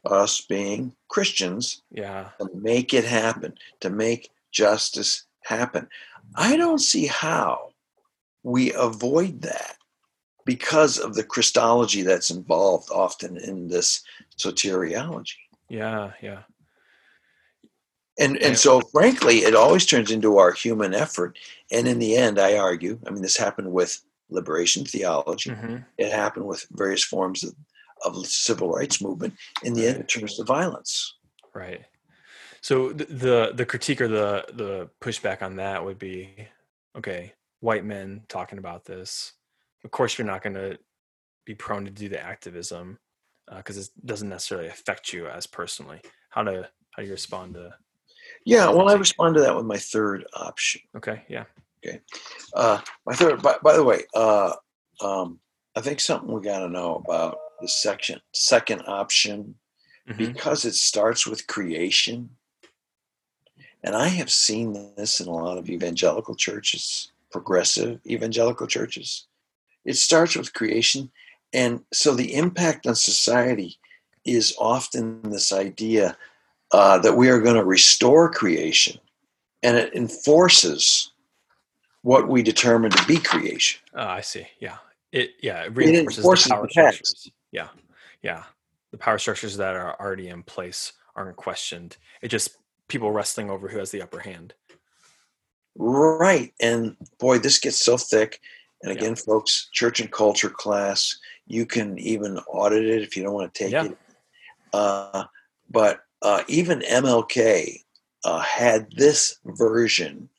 us 0.06 0.42
being 0.42 0.96
Christians, 1.08 1.82
Yeah. 1.92 2.32
to 2.40 2.50
make 2.54 2.94
it 2.94 3.06
happen, 3.06 3.58
to 3.82 3.90
make 3.90 4.32
justice 4.52 5.24
happen. 5.44 5.90
I 6.36 6.58
don't 6.58 6.80
see 6.80 7.08
how 7.08 7.74
we 8.44 8.74
avoid 8.74 9.42
that 9.42 9.78
because 10.46 10.98
of 11.00 11.14
the 11.16 11.24
Christology 11.24 12.02
that's 12.02 12.30
involved 12.30 12.90
often 12.92 13.38
in 13.38 13.68
this 13.70 14.02
soteriology. 14.38 15.38
Yeah. 15.70 16.12
Yeah. 16.22 16.44
And 18.20 18.38
and 18.38 18.58
so 18.58 18.80
frankly, 18.80 19.40
it 19.40 19.56
always 19.56 19.86
turns 19.86 20.12
into 20.12 20.38
our 20.38 20.52
human 20.52 20.94
effort. 20.94 21.38
And 21.72 21.88
in 21.88 22.00
the 22.00 22.16
end, 22.16 22.40
I 22.40 22.58
argue, 22.58 23.00
I 23.08 23.10
mean, 23.10 23.24
this 23.24 23.38
happened 23.38 23.72
with 23.72 24.00
liberation 24.30 24.86
theology. 24.86 25.52
hmm 25.52 25.78
It 25.98 26.12
happened 26.12 26.46
with 26.46 26.66
various 26.72 27.04
forms 27.04 27.44
of, 27.44 27.56
of 28.06 28.26
civil 28.28 28.70
rights 28.70 29.02
movement. 29.02 29.34
In 29.64 29.74
the 29.74 29.88
end, 29.88 29.98
it 29.98 30.08
turns 30.08 30.36
to 30.36 30.44
violence. 30.44 31.16
Right. 31.56 31.86
So 32.62 32.94
the, 32.94 33.06
the 33.06 33.52
the 33.56 33.66
critique 33.66 34.02
or 34.02 34.08
the 34.08 34.46
the 34.54 34.90
pushback 35.02 35.42
on 35.42 35.56
that 35.58 35.84
would 35.84 36.00
be, 36.00 36.30
okay, 36.98 37.34
white 37.60 37.84
men 37.84 38.24
talking 38.28 38.60
about 38.60 38.86
this. 38.86 39.34
Of 39.84 39.92
course, 39.92 40.18
you're 40.18 40.28
not 40.28 40.44
going 40.44 40.56
to 40.56 40.78
be 41.46 41.56
prone 41.56 41.84
to 41.86 41.92
do 41.92 42.08
the 42.10 42.22
activism 42.22 43.00
because 43.58 43.78
it 43.78 43.90
doesn't 44.06 44.30
necessarily 44.30 44.70
affect 44.70 45.12
you 45.12 45.28
as 45.28 45.46
personally. 45.48 46.00
How 46.30 46.44
to 46.44 46.70
how 46.92 47.02
do 47.02 47.08
you 47.08 47.12
respond 47.12 47.56
to? 47.56 47.74
Yeah, 48.46 48.70
well, 48.70 48.90
I 48.90 48.94
respond 48.94 49.36
to 49.36 49.42
that 49.42 49.56
with 49.56 49.66
my 49.66 49.78
third 49.78 50.26
option. 50.34 50.82
Okay, 50.96 51.24
yeah, 51.30 51.46
Okay. 51.86 52.00
Uh, 52.54 52.80
my 53.06 53.14
third, 53.14 53.42
by, 53.42 53.56
by 53.64 53.76
the 53.76 53.84
way, 53.84 54.04
uh, 54.16 54.54
um, 55.02 55.40
I 55.76 55.82
think 55.82 56.00
something 56.00 56.32
we 56.32 56.42
got 56.42 56.60
to 56.60 56.70
know 56.70 57.02
about 57.06 57.38
the 57.62 57.68
section 57.68 58.20
second 58.34 58.84
option 58.88 59.56
Mhm. 60.08 60.18
because 60.18 60.66
it 60.66 60.76
starts 60.76 61.26
with 61.26 61.48
creation. 61.48 62.30
And 63.84 63.96
I 63.96 64.08
have 64.08 64.32
seen 64.32 64.94
this 64.96 65.20
in 65.20 65.28
a 65.28 65.32
lot 65.32 65.58
of 65.58 65.70
evangelical 65.70 66.36
churches, 66.36 67.12
progressive 67.32 68.00
evangelical 68.06 68.68
churches. 68.68 69.28
It 69.86 69.96
starts 69.96 70.36
with 70.36 70.54
creation. 70.54 71.12
And 71.54 71.84
so 71.92 72.14
the 72.14 72.34
impact 72.34 72.88
on 72.88 72.96
society 72.96 73.78
is 74.26 74.56
often 74.58 75.22
this 75.24 75.52
idea 75.52 76.18
uh, 76.74 76.98
that 77.00 77.16
we 77.16 77.30
are 77.30 77.40
going 77.40 77.56
to 77.56 77.64
restore 77.64 78.30
creation. 78.30 79.00
And 79.62 79.78
it 79.78 79.94
enforces 79.94 81.12
what 82.02 82.28
we 82.28 82.44
determine 82.44 82.92
to 82.92 83.06
be 83.06 83.18
creation. 83.18 83.80
Uh, 83.96 84.04
I 84.04 84.22
see. 84.22 84.46
Yeah, 84.60 84.78
it 85.14 85.32
yeah 85.42 85.64
it 85.64 85.76
reinforces, 85.76 86.18
enforces 86.18 86.44
the 86.46 86.50
the 86.50 86.56
power 86.56 86.68
text. 86.68 87.06
structures. 87.06 87.32
Yeah, 87.52 87.68
yeah, 88.22 88.44
the 88.92 88.98
power 88.98 89.18
structures 89.18 89.56
that 89.58 89.76
are 89.76 90.00
already 90.00 90.28
in 90.28 90.44
place 90.44 90.94
aren't 91.16 91.38
questioned. 91.38 91.98
It 92.22 92.28
just 92.28 92.58
people 92.88 93.12
wrestling 93.12 93.50
over 93.50 93.68
who 93.70 93.80
has 93.80 93.92
the 93.92 94.02
upper 94.02 94.20
hand. 94.20 94.54
Right. 95.76 96.54
And 96.60 96.96
boy, 97.20 97.40
this 97.40 97.60
gets 97.60 97.84
so 97.84 97.98
thick. 97.98 98.40
And 98.82 98.92
again, 98.92 99.16
yeah. 99.18 99.24
folks, 99.26 99.70
church 99.72 100.00
and 100.00 100.12
culture 100.12 100.50
class, 100.50 101.18
you 101.48 101.66
can 101.66 101.98
even 101.98 102.38
audit 102.48 102.86
it 102.86 103.02
if 103.02 103.16
you 103.16 103.24
don't 103.24 103.34
want 103.34 103.54
to 103.54 103.64
take 103.64 103.72
yeah. 103.72 103.86
it. 103.86 103.98
Uh, 104.74 105.24
but 105.72 106.02
uh, 106.24 106.44
even 106.48 106.80
MLK 106.80 107.82
uh, 108.24 108.40
had 108.40 108.88
this 108.96 109.38
version 109.46 110.30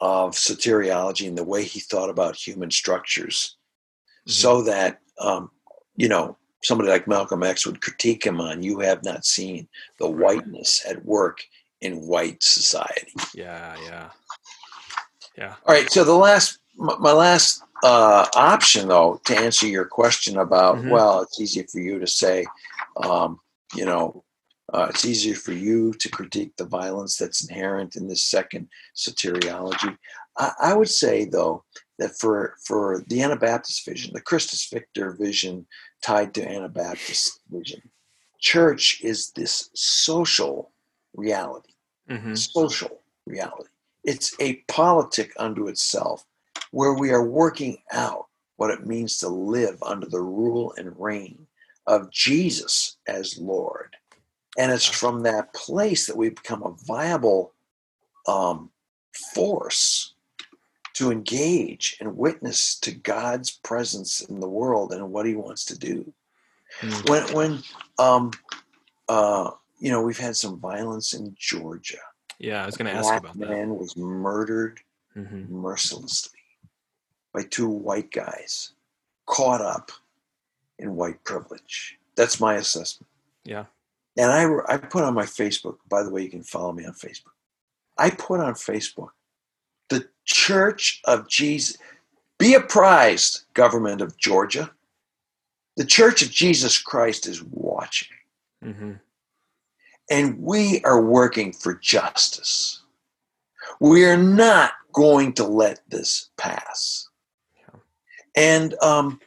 of 0.00 0.32
soteriology 0.32 1.28
and 1.28 1.38
the 1.38 1.44
way 1.44 1.62
he 1.62 1.78
thought 1.78 2.10
about 2.10 2.34
human 2.34 2.70
structures, 2.70 3.56
mm-hmm. 4.26 4.30
so 4.32 4.62
that 4.62 5.00
um, 5.20 5.50
you 5.96 6.08
know 6.08 6.36
somebody 6.64 6.88
like 6.88 7.06
Malcolm 7.06 7.42
X 7.42 7.66
would 7.66 7.82
critique 7.82 8.24
him 8.24 8.40
on 8.40 8.62
you 8.62 8.80
have 8.80 9.04
not 9.04 9.24
seen 9.24 9.68
the 9.98 10.08
whiteness 10.08 10.84
at 10.88 11.04
work 11.04 11.42
in 11.80 12.06
white 12.06 12.42
society. 12.42 13.12
Yeah, 13.34 13.76
yeah, 13.84 14.10
yeah. 15.36 15.54
All 15.66 15.74
right. 15.74 15.90
So 15.90 16.04
the 16.04 16.14
last, 16.14 16.58
my 16.76 17.12
last 17.12 17.62
uh, 17.82 18.26
option, 18.34 18.88
though, 18.88 19.20
to 19.24 19.36
answer 19.36 19.66
your 19.66 19.84
question 19.84 20.38
about, 20.38 20.76
mm-hmm. 20.76 20.90
well, 20.90 21.22
it's 21.22 21.40
easy 21.40 21.64
for 21.64 21.80
you 21.80 21.98
to 21.98 22.06
say, 22.06 22.46
um, 23.04 23.40
you 23.74 23.84
know, 23.84 24.24
uh, 24.72 24.86
it's 24.88 25.04
easier 25.04 25.34
for 25.34 25.52
you 25.52 25.92
to 25.94 26.08
critique 26.08 26.56
the 26.56 26.64
violence 26.64 27.16
that's 27.16 27.48
inherent 27.48 27.96
in 27.96 28.08
this 28.08 28.22
second 28.22 28.68
soteriology. 28.96 29.96
I, 30.38 30.52
I 30.60 30.74
would 30.74 30.88
say, 30.88 31.24
though, 31.24 31.64
that 31.98 32.18
for 32.18 32.56
for 32.64 33.04
the 33.08 33.22
Anabaptist 33.22 33.84
vision, 33.84 34.12
the 34.14 34.20
Christus 34.20 34.68
Victor 34.72 35.12
vision 35.18 35.66
tied 36.02 36.34
to 36.34 36.48
Anabaptist 36.48 37.40
vision, 37.50 37.82
church 38.40 39.00
is 39.02 39.30
this 39.32 39.70
social 39.74 40.72
reality, 41.14 41.72
mm-hmm. 42.10 42.34
social 42.34 43.02
reality. 43.26 43.68
It's 44.04 44.34
a 44.40 44.56
politic 44.68 45.32
unto 45.38 45.68
itself 45.68 46.24
where 46.70 46.94
we 46.94 47.10
are 47.10 47.24
working 47.24 47.76
out 47.92 48.26
what 48.56 48.70
it 48.70 48.86
means 48.86 49.18
to 49.18 49.28
live 49.28 49.80
under 49.82 50.06
the 50.06 50.20
rule 50.20 50.72
and 50.76 50.98
reign 50.98 51.46
of 51.86 52.10
Jesus 52.10 52.96
as 53.06 53.38
Lord. 53.38 53.96
And 54.58 54.70
it's 54.70 54.86
from 54.86 55.22
that 55.22 55.54
place 55.54 56.06
that 56.06 56.16
we 56.16 56.30
become 56.30 56.62
a 56.62 56.74
viable 56.84 57.52
um, 58.28 58.70
force 59.34 60.14
to 60.94 61.10
engage 61.10 61.96
and 62.00 62.16
witness 62.16 62.78
to 62.80 62.92
God's 62.92 63.50
presence 63.50 64.20
in 64.20 64.40
the 64.40 64.48
world 64.48 64.92
and 64.92 65.10
what 65.10 65.26
He 65.26 65.34
wants 65.34 65.64
to 65.66 65.78
do. 65.78 66.12
Mm-hmm. 66.80 67.10
When, 67.10 67.34
when 67.34 67.62
um, 67.98 68.30
uh, 69.08 69.50
you 69.78 69.90
know, 69.90 70.02
we've 70.02 70.18
had 70.18 70.36
some 70.36 70.60
violence 70.60 71.12
in 71.12 71.34
Georgia. 71.38 71.98
Yeah, 72.38 72.62
I 72.62 72.66
was 72.66 72.76
going 72.76 72.90
to 72.90 72.96
ask 72.96 73.12
about 73.12 73.38
that. 73.38 73.50
man 73.50 73.76
was 73.76 73.96
murdered 73.96 74.80
mm-hmm. 75.16 75.52
mercilessly 75.52 76.38
by 77.32 77.42
two 77.42 77.68
white 77.68 78.10
guys 78.10 78.72
caught 79.26 79.60
up 79.60 79.90
in 80.78 80.94
white 80.94 81.22
privilege. 81.24 81.98
That's 82.16 82.40
my 82.40 82.54
assessment. 82.54 83.08
Yeah. 83.44 83.64
And 84.16 84.30
I, 84.30 84.74
I 84.74 84.76
put 84.76 85.04
on 85.04 85.14
my 85.14 85.24
Facebook, 85.24 85.76
by 85.88 86.02
the 86.02 86.10
way, 86.10 86.22
you 86.22 86.30
can 86.30 86.42
follow 86.42 86.72
me 86.72 86.84
on 86.84 86.92
Facebook. 86.92 87.32
I 87.98 88.10
put 88.10 88.40
on 88.40 88.54
Facebook, 88.54 89.10
the 89.88 90.08
Church 90.24 91.00
of 91.04 91.28
Jesus, 91.28 91.76
be 92.38 92.54
apprised, 92.54 93.42
government 93.54 94.00
of 94.00 94.16
Georgia. 94.16 94.70
The 95.76 95.84
Church 95.84 96.22
of 96.22 96.30
Jesus 96.30 96.78
Christ 96.78 97.26
is 97.26 97.42
watching. 97.42 98.16
Mm-hmm. 98.64 98.92
And 100.10 100.42
we 100.42 100.82
are 100.84 101.00
working 101.00 101.52
for 101.52 101.74
justice. 101.74 102.82
We 103.80 104.04
are 104.04 104.16
not 104.16 104.72
going 104.92 105.32
to 105.34 105.44
let 105.44 105.80
this 105.88 106.30
pass. 106.36 107.08
Yeah. 107.56 107.80
And 108.36 108.74
um, 108.82 109.20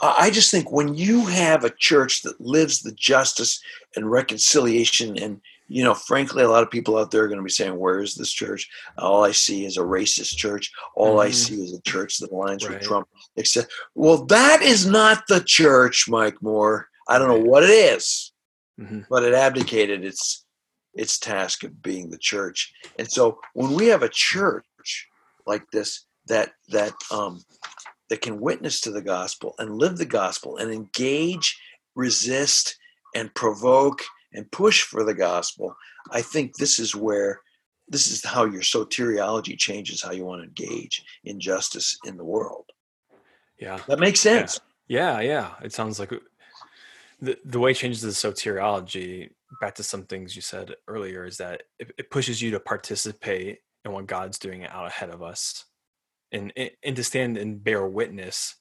I 0.00 0.30
just 0.30 0.50
think 0.50 0.70
when 0.70 0.94
you 0.94 1.26
have 1.26 1.64
a 1.64 1.70
church 1.70 2.22
that 2.22 2.40
lives 2.40 2.82
the 2.82 2.92
justice 2.92 3.60
and 3.96 4.10
reconciliation, 4.10 5.18
and 5.18 5.40
you 5.66 5.82
know, 5.82 5.94
frankly, 5.94 6.42
a 6.42 6.48
lot 6.48 6.62
of 6.62 6.70
people 6.70 6.96
out 6.96 7.10
there 7.10 7.24
are 7.24 7.28
going 7.28 7.38
to 7.38 7.44
be 7.44 7.50
saying, 7.50 7.76
"Where 7.76 8.00
is 8.00 8.14
this 8.14 8.32
church?" 8.32 8.68
All 8.96 9.24
I 9.24 9.32
see 9.32 9.66
is 9.66 9.76
a 9.76 9.80
racist 9.80 10.36
church. 10.36 10.70
All 10.94 11.16
mm-hmm. 11.16 11.28
I 11.28 11.30
see 11.30 11.62
is 11.62 11.74
a 11.74 11.82
church 11.82 12.18
that 12.18 12.30
aligns 12.30 12.62
right. 12.62 12.78
with 12.78 12.82
Trump. 12.82 13.08
Except, 13.36 13.72
well, 13.94 14.24
that 14.26 14.62
is 14.62 14.86
not 14.86 15.24
the 15.28 15.40
church, 15.40 16.08
Mike 16.08 16.40
Moore. 16.42 16.88
I 17.08 17.18
don't 17.18 17.28
know 17.28 17.50
what 17.50 17.64
it 17.64 17.70
is, 17.70 18.32
mm-hmm. 18.80 19.00
but 19.10 19.24
it 19.24 19.34
abdicated 19.34 20.04
its 20.04 20.44
its 20.94 21.18
task 21.18 21.64
of 21.64 21.82
being 21.82 22.10
the 22.10 22.18
church. 22.18 22.72
And 22.98 23.10
so, 23.10 23.40
when 23.54 23.74
we 23.74 23.86
have 23.88 24.02
a 24.02 24.08
church 24.08 25.08
like 25.44 25.68
this 25.72 26.06
that 26.28 26.52
that 26.68 26.94
um, 27.10 27.42
that 28.10 28.22
can 28.22 28.40
witness 28.40 28.80
to 28.82 28.90
the 28.90 29.02
gospel 29.02 29.54
and 29.58 29.78
live 29.78 29.98
the 29.98 30.06
gospel 30.06 30.56
and 30.56 30.70
engage, 30.70 31.58
resist, 31.94 32.76
and 33.14 33.34
provoke 33.34 34.02
and 34.32 34.50
push 34.50 34.82
for 34.82 35.04
the 35.04 35.14
gospel, 35.14 35.76
I 36.10 36.22
think 36.22 36.56
this 36.56 36.78
is 36.78 36.94
where 36.94 37.40
this 37.88 38.10
is 38.10 38.24
how 38.24 38.44
your 38.44 38.60
soteriology 38.60 39.56
changes 39.56 40.02
how 40.02 40.12
you 40.12 40.24
want 40.24 40.42
to 40.42 40.48
engage 40.48 41.02
injustice 41.24 41.98
in 42.04 42.16
the 42.16 42.24
world. 42.24 42.66
Yeah. 43.58 43.78
That 43.88 43.98
makes 43.98 44.20
sense. 44.20 44.60
Yeah, 44.88 45.20
yeah. 45.20 45.28
yeah. 45.28 45.50
It 45.62 45.72
sounds 45.72 45.98
like 45.98 46.12
the, 47.20 47.38
the 47.44 47.58
way 47.58 47.70
it 47.70 47.78
changes 47.78 48.02
the 48.02 48.08
soteriology, 48.08 49.30
back 49.60 49.74
to 49.76 49.82
some 49.82 50.04
things 50.04 50.36
you 50.36 50.42
said 50.42 50.74
earlier, 50.86 51.24
is 51.24 51.38
that 51.38 51.62
it, 51.78 51.90
it 51.98 52.10
pushes 52.10 52.42
you 52.42 52.50
to 52.52 52.60
participate 52.60 53.60
in 53.84 53.92
what 53.92 54.06
God's 54.06 54.38
doing 54.38 54.66
out 54.66 54.86
ahead 54.86 55.10
of 55.10 55.22
us 55.22 55.64
and 56.32 56.52
and 56.84 56.96
to 56.96 57.04
stand 57.04 57.36
and 57.36 57.62
bear 57.62 57.86
witness 57.86 58.56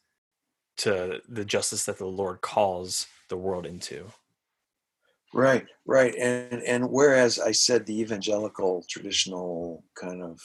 to 0.77 1.21
the 1.27 1.45
justice 1.45 1.85
that 1.85 1.97
the 1.97 2.05
Lord 2.05 2.41
calls 2.41 3.07
the 3.29 3.37
world 3.37 3.65
into. 3.65 4.05
Right, 5.33 5.65
right, 5.85 6.15
and 6.15 6.63
and 6.63 6.89
whereas 6.89 7.39
I 7.39 7.51
said 7.51 7.85
the 7.85 7.99
evangelical 7.99 8.85
traditional 8.89 9.83
kind 9.95 10.23
of 10.23 10.39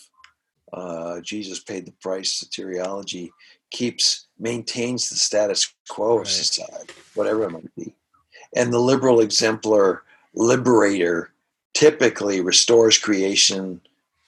uh, 0.72 1.20
Jesus 1.20 1.60
paid 1.60 1.86
the 1.86 1.92
price 1.92 2.42
soteriology 2.42 3.30
keeps 3.70 4.26
maintains 4.38 5.08
the 5.08 5.16
status 5.16 5.72
quo 5.88 6.16
right. 6.16 6.22
of 6.22 6.28
society, 6.28 6.92
whatever 7.14 7.44
it 7.44 7.50
might 7.50 7.74
be, 7.76 7.94
and 8.56 8.72
the 8.72 8.78
liberal 8.78 9.20
exemplar 9.20 10.02
liberator 10.34 11.32
typically 11.74 12.40
restores 12.40 12.98
creation, 12.98 13.80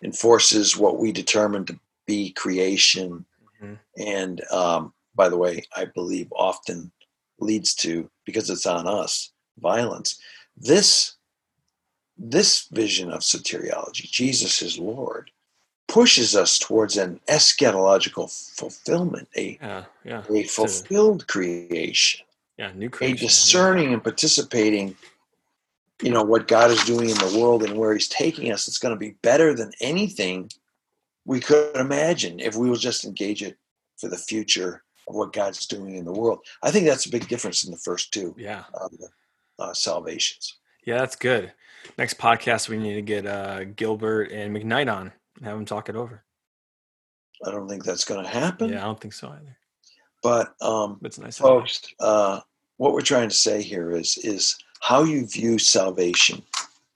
enforces 0.03 0.77
what 0.77 0.99
we 0.99 1.13
determine 1.13 1.65
to 1.65 1.79
be 2.07 2.33
creation. 2.33 3.25
Mm-hmm. 3.63 3.75
And 4.07 4.43
um, 4.51 4.93
by 5.15 5.29
the 5.29 5.37
way, 5.37 5.63
I 5.77 5.87
believe 5.87 6.33
often 6.33 6.91
leads 7.39 7.75
to, 7.75 8.11
because 8.25 8.51
it's 8.51 8.67
on 8.67 8.87
us, 8.87 9.33
violence. 9.59 10.19
This, 10.57 11.15
this 12.17 12.69
vision 12.69 13.11
of 13.11 13.21
soteriology, 13.21 14.11
Jesus 14.11 14.63
is 14.63 14.79
Lord, 14.79 15.31
pushes 15.89 16.35
us 16.35 16.59
towards 16.59 16.97
an 16.97 17.21
eschatological 17.29 18.31
fulfillment, 18.57 19.29
a, 19.37 19.59
yeah, 19.61 19.85
yeah. 20.05 20.23
a 20.31 20.43
fulfilled 20.45 21.27
creation. 21.27 22.25
Yeah, 22.57 22.73
new 22.75 22.89
creation. 22.89 23.17
A 23.17 23.21
discerning 23.21 23.93
and 23.93 24.03
participating, 24.03 24.97
you 26.03 26.11
know, 26.11 26.23
what 26.23 26.49
God 26.49 26.71
is 26.71 26.83
doing 26.85 27.11
in 27.11 27.19
the 27.19 27.39
world 27.39 27.65
and 27.65 27.77
where 27.77 27.93
He's 27.93 28.09
taking 28.09 28.53
us. 28.53 28.69
It's 28.69 28.79
going 28.79 28.95
to 28.95 28.99
be 28.99 29.17
better 29.23 29.55
than 29.55 29.73
anything 29.81 30.51
we 31.25 31.41
could 31.41 31.77
imagine 31.77 32.41
if 32.41 32.57
we 32.57 32.69
will 32.69 32.77
just 32.77 33.05
engage 33.05 33.43
it 33.43 33.57
for 33.97 34.09
the 34.09 34.17
future 34.17 34.83
of 35.09 35.15
what 35.15 35.33
God's 35.33 35.67
doing 35.67 35.97
in 35.97 36.05
the 36.05 36.13
world. 36.13 36.41
I 36.63 36.71
think 36.71 36.87
that's 36.87 37.07
a 37.07 37.11
big 37.11 37.29
difference 37.29 37.65
in 37.65 37.71
the 37.71 37.79
first 37.79 38.13
two. 38.13 38.35
Yeah. 38.39 38.65
Uh, 38.75 38.89
uh, 39.59 39.73
salvations. 39.73 40.59
Yeah, 40.85 40.99
that's 40.99 41.17
good. 41.17 41.53
Next 41.99 42.19
podcast, 42.19 42.69
we 42.69 42.77
need 42.77 42.95
to 42.95 43.03
get 43.03 43.27
uh, 43.27 43.65
Gilbert 43.65 44.33
and 44.33 44.55
McKnight 44.55 44.93
on 44.93 45.13
and 45.37 45.47
have 45.47 45.57
them 45.57 45.65
talk 45.65 45.89
it 45.89 45.97
over. 45.97 46.25
I 47.47 47.51
don't 47.51 47.69
think 47.69 47.85
that's 47.85 48.05
going 48.05 48.25
to 48.25 48.31
happen. 48.31 48.71
Yeah, 48.71 48.83
I 48.83 48.85
don't 48.85 49.01
think 49.01 49.15
so 49.15 49.29
either. 49.29 49.57
But 50.23 50.55
um, 50.63 50.99
it's 51.03 51.19
nice, 51.19 51.37
folks. 51.37 51.83
Uh, 52.01 52.41
what 52.79 52.93
we're 52.93 53.03
trying 53.03 53.29
to 53.29 53.35
say 53.35 53.63
here 53.63 53.91
is 53.93 54.17
is 54.19 54.57
how 54.81 55.03
you 55.03 55.27
view 55.27 55.59
salvation 55.59 56.43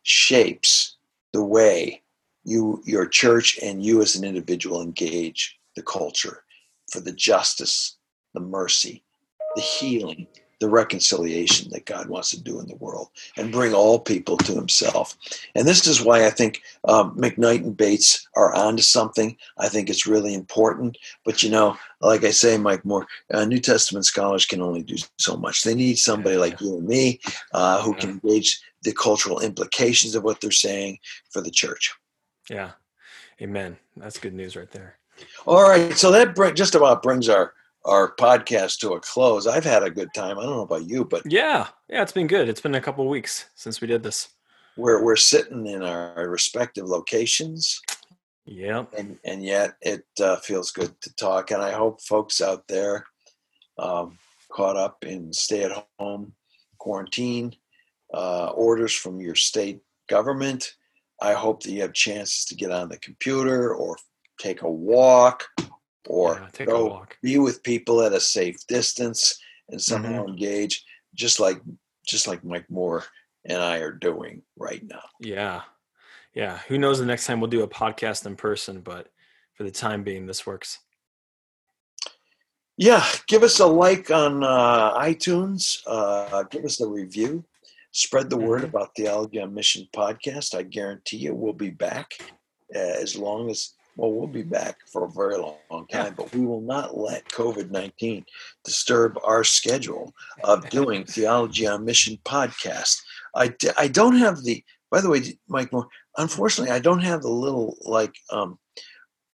shapes 0.03 0.97
the 1.33 1.45
way 1.45 2.03
you 2.49 2.83
your 2.85 3.07
church 3.07 3.59
and 3.63 3.85
you 3.85 4.01
as 4.01 4.17
an 4.17 4.25
individual 4.25 4.83
engage 4.83 5.59
the 5.77 5.83
culture 5.83 6.45
for 6.91 7.01
the 7.01 7.13
justice 7.13 7.97
the 8.35 8.41
mercy 8.41 9.03
the 9.55 9.63
healing 9.63 10.27
the 10.61 10.69
reconciliation 10.69 11.71
that 11.71 11.85
god 11.85 12.09
wants 12.09 12.31
to 12.31 12.43
do 12.43 12.59
in 12.59 12.67
the 12.67 12.77
world 12.77 13.09
and 13.37 13.53
bring 13.53 13.73
all 13.73 14.01
people 14.01 14.37
to 14.37 14.55
himself. 14.55 15.17
And 15.55 15.67
this 15.69 15.87
is 15.87 16.03
why 16.03 16.27
i 16.27 16.31
think 16.31 16.63
um, 16.85 17.17
mcknight 17.17 17.63
and 17.63 17.77
bates 17.77 18.27
are 18.35 18.55
onto 18.55 18.83
something. 18.83 19.37
I 19.59 19.69
think 19.69 19.89
it's 19.89 20.07
really 20.07 20.35
important. 20.35 20.99
But 21.25 21.43
you 21.43 21.51
know 21.51 21.77
like 22.01 22.25
i 22.25 22.31
say 22.31 22.59
mike 22.59 22.85
moore 22.85 23.07
uh, 23.33 23.45
new 23.45 23.61
testament 23.61 24.07
scholars 24.07 24.47
can 24.47 24.61
only 24.61 24.83
do 24.83 24.97
so 25.19 25.37
much. 25.37 25.63
They 25.63 25.75
need 25.75 25.99
somebody 25.99 26.37
like 26.37 26.61
you 26.61 26.79
and 26.79 26.87
me 26.87 27.21
uh, 27.53 27.83
who 27.83 27.95
can 27.95 28.11
engage 28.11 28.61
the 28.83 28.93
cultural 28.93 29.41
implications 29.41 30.15
of 30.15 30.25
what 30.25 30.41
they're 30.41 30.51
saying 30.51 30.99
for 31.31 31.41
the 31.41 31.51
church 31.51 31.93
yeah. 32.51 32.73
Amen. 33.41 33.77
That's 33.97 34.19
good 34.19 34.35
news 34.35 34.57
right 34.57 34.71
there. 34.71 34.99
All 35.47 35.69
right. 35.69 35.97
So 35.97 36.11
that 36.13 36.35
bring, 36.35 36.55
just 36.55 36.75
about 36.75 37.03
brings 37.03 37.29
our 37.29 37.53
our 37.85 38.15
podcast 38.17 38.79
to 38.81 38.93
a 38.93 39.01
close. 39.01 39.47
I've 39.47 39.65
had 39.65 39.83
a 39.83 39.91
good 39.91 40.11
time. 40.15 40.39
I 40.39 40.43
don't 40.43 40.57
know 40.57 40.63
about 40.63 40.89
you, 40.89 41.05
but 41.05 41.23
Yeah, 41.25 41.69
yeah, 41.89 42.03
it's 42.03 42.13
been 42.13 42.27
good. 42.27 42.49
It's 42.49 42.61
been 42.61 42.75
a 42.75 42.81
couple 42.81 43.07
weeks 43.09 43.47
since 43.55 43.81
we 43.81 43.89
did 43.89 44.03
this. 44.03 44.29
we're 44.77 45.03
we're 45.03 45.17
sitting 45.17 45.67
in 45.67 45.83
our 45.83 46.29
respective 46.29 46.87
locations, 46.87 47.81
Yeah, 48.45 48.85
and 48.97 49.19
and 49.25 49.43
yet 49.45 49.77
it 49.81 50.05
uh, 50.21 50.37
feels 50.37 50.71
good 50.73 51.01
to 51.03 51.15
talk. 51.15 51.51
And 51.51 51.63
I 51.63 51.73
hope 51.73 52.03
folks 52.03 52.41
out 52.41 52.67
there 52.69 53.05
um, 53.79 54.19
caught 54.51 54.77
up 54.77 55.05
in 55.05 55.33
stay 55.33 55.63
at 55.63 55.85
home 55.99 56.33
quarantine 56.79 57.55
uh, 58.13 58.49
orders 58.49 58.95
from 58.95 59.21
your 59.21 59.35
state 59.35 59.81
government. 60.09 60.75
I 61.21 61.33
hope 61.33 61.63
that 61.63 61.73
you 61.73 61.83
have 61.83 61.93
chances 61.93 62.45
to 62.47 62.55
get 62.55 62.71
on 62.71 62.89
the 62.89 62.99
computer 62.99 63.75
or 63.75 63.97
take 64.41 64.63
a 64.63 64.71
walk 64.71 65.45
or 66.07 66.35
yeah, 66.41 66.49
take 66.53 66.69
a 66.69 66.73
go 66.73 66.87
walk. 66.87 67.17
be 67.23 67.39
with 67.39 67.63
people 67.63 68.03
at 68.03 68.13
a 68.13 68.21
safe 68.21 68.57
distance 68.69 69.39
and 69.69 69.81
somehow 69.81 70.25
engage 70.27 70.85
just 71.15 71.41
like 71.41 71.61
just 72.07 72.27
like 72.27 72.45
Mike 72.45 72.71
Moore 72.71 73.05
and 73.45 73.61
I 73.61 73.79
are 73.79 73.93
doing 73.93 74.43
right 74.57 74.83
now. 74.83 75.03
Yeah, 75.21 75.63
yeah. 76.35 76.59
Who 76.69 76.79
knows 76.79 76.99
the 76.99 77.07
next 77.07 77.27
time 77.27 77.41
we'll 77.41 77.51
do 77.51 77.63
a 77.63 77.69
podcast 77.69 78.27
in 78.27 78.37
person, 78.37 78.81
but 78.81 79.09
for 79.55 79.65
the 79.65 79.71
time 79.71 80.05
being, 80.05 80.27
this 80.27 80.47
works. 80.47 80.79
Yeah, 82.77 83.05
give 83.27 83.43
us 83.43 83.59
a 83.59 83.67
like 83.67 84.11
on 84.11 84.45
uh, 84.45 84.97
iTunes. 85.01 85.81
Uh, 85.87 86.45
give 86.45 86.65
us 86.65 86.81
a 86.81 86.87
review. 86.87 87.45
Spread 87.99 88.31
the 88.31 88.37
word 88.37 88.63
about 88.63 88.95
Theology 88.95 89.41
on 89.41 89.53
Mission 89.53 89.89
podcast. 89.93 90.55
I 90.55 90.63
guarantee 90.63 91.17
you 91.17 91.35
we'll 91.35 91.53
be 91.53 91.71
back 91.71 92.13
uh, 92.73 92.79
as 92.79 93.17
long 93.17 93.51
as, 93.51 93.75
well, 93.97 94.13
we'll 94.13 94.29
be 94.29 94.45
back 94.45 94.77
for 94.93 95.05
a 95.05 95.11
very 95.11 95.37
long, 95.37 95.57
long 95.69 95.85
time, 95.89 96.15
but 96.17 96.33
we 96.33 96.47
will 96.47 96.61
not 96.61 96.97
let 96.97 97.29
COVID 97.31 97.73
19 97.73 98.25
disturb 98.65 99.19
our 99.25 99.43
schedule 99.43 100.13
of 100.45 100.71
doing 100.71 101.07
Theology 101.07 101.67
on 101.67 101.85
Mission 101.85 102.17
podcast. 102.25 103.01
I, 103.35 103.49
d- 103.49 103.71
I 103.77 103.89
don't 103.89 104.17
have 104.17 104.45
the, 104.45 104.63
by 104.93 105.01
the 105.01 105.11
way, 105.11 105.37
Mike 105.49 105.73
Moore, 105.73 105.89
unfortunately, 106.19 106.73
I 106.73 106.79
don't 106.79 107.03
have 107.03 107.23
the 107.23 107.33
little 107.33 107.79
like, 107.81 108.15
um, 108.31 108.61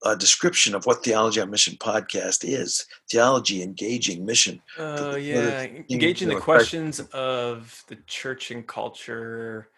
uh, 0.05 0.15
description 0.15 0.75
of 0.75 0.85
what 0.87 1.03
Theology 1.03 1.41
on 1.41 1.51
Mission 1.51 1.77
podcast 1.77 2.45
is. 2.45 2.87
Theology 3.11 3.63
engaging 3.63 4.25
mission. 4.25 4.61
Uh, 4.79 5.17
yeah, 5.19 5.67
engaging 5.91 6.29
the 6.29 6.37
questions 6.37 7.01
of 7.13 7.83
the 7.89 7.97
church 8.07 8.51
and 8.51 8.67
culture, 8.67 9.69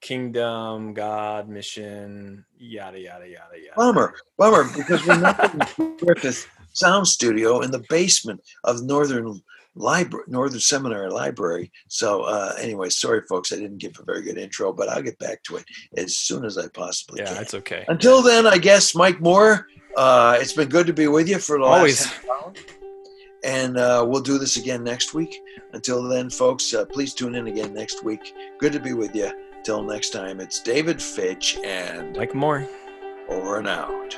kingdom, 0.00 0.92
God, 0.94 1.48
mission, 1.48 2.44
yada 2.58 3.00
yada 3.00 3.26
yada 3.26 3.56
yada. 3.56 3.76
Bummer, 3.76 4.14
bummer, 4.36 4.64
because 4.76 5.04
we're 5.06 5.18
not 5.18 5.54
in 5.78 5.96
Griffith 5.96 6.46
Sound 6.72 7.08
Studio 7.08 7.60
in 7.60 7.70
the 7.70 7.84
basement 7.88 8.40
of 8.64 8.82
Northern 8.82 9.40
Library, 9.74 10.24
Northern 10.28 10.60
Seminary 10.60 11.10
Library. 11.10 11.70
So, 11.88 12.22
uh, 12.22 12.54
anyway, 12.58 12.88
sorry, 12.90 13.22
folks, 13.28 13.52
I 13.52 13.56
didn't 13.56 13.78
give 13.78 13.98
a 14.00 14.04
very 14.04 14.22
good 14.22 14.36
intro, 14.38 14.72
but 14.72 14.88
I'll 14.88 15.02
get 15.02 15.18
back 15.18 15.42
to 15.44 15.56
it 15.56 15.64
as 15.96 16.18
soon 16.18 16.44
as 16.44 16.58
I 16.58 16.68
possibly 16.68 17.20
Yeah, 17.20 17.26
can. 17.26 17.34
Yeah, 17.36 17.40
it's 17.42 17.54
okay. 17.54 17.84
Until 17.88 18.22
then, 18.22 18.46
I 18.46 18.58
guess 18.58 18.94
Mike 18.94 19.20
Moore. 19.20 19.66
Uh, 19.96 20.36
it's 20.40 20.52
been 20.52 20.68
good 20.68 20.86
to 20.86 20.92
be 20.92 21.06
with 21.08 21.28
you 21.28 21.38
for 21.38 21.58
the 21.58 21.64
last 21.64 21.78
Always. 21.78 22.12
hour. 22.30 22.52
And 23.42 23.76
uh, 23.78 24.04
we'll 24.06 24.20
do 24.22 24.38
this 24.38 24.56
again 24.58 24.84
next 24.84 25.14
week. 25.14 25.40
Until 25.72 26.02
then, 26.02 26.28
folks, 26.30 26.74
uh, 26.74 26.84
please 26.84 27.14
tune 27.14 27.34
in 27.34 27.46
again 27.46 27.72
next 27.72 28.04
week. 28.04 28.34
Good 28.58 28.72
to 28.74 28.80
be 28.80 28.92
with 28.92 29.14
you. 29.14 29.30
Till 29.64 29.82
next 29.82 30.10
time, 30.10 30.40
it's 30.40 30.60
David 30.60 31.00
Fitch 31.00 31.56
and 31.64 32.16
Mike 32.16 32.34
Moore. 32.34 32.68
over 33.28 33.58
and 33.58 33.68
out. 33.68 34.16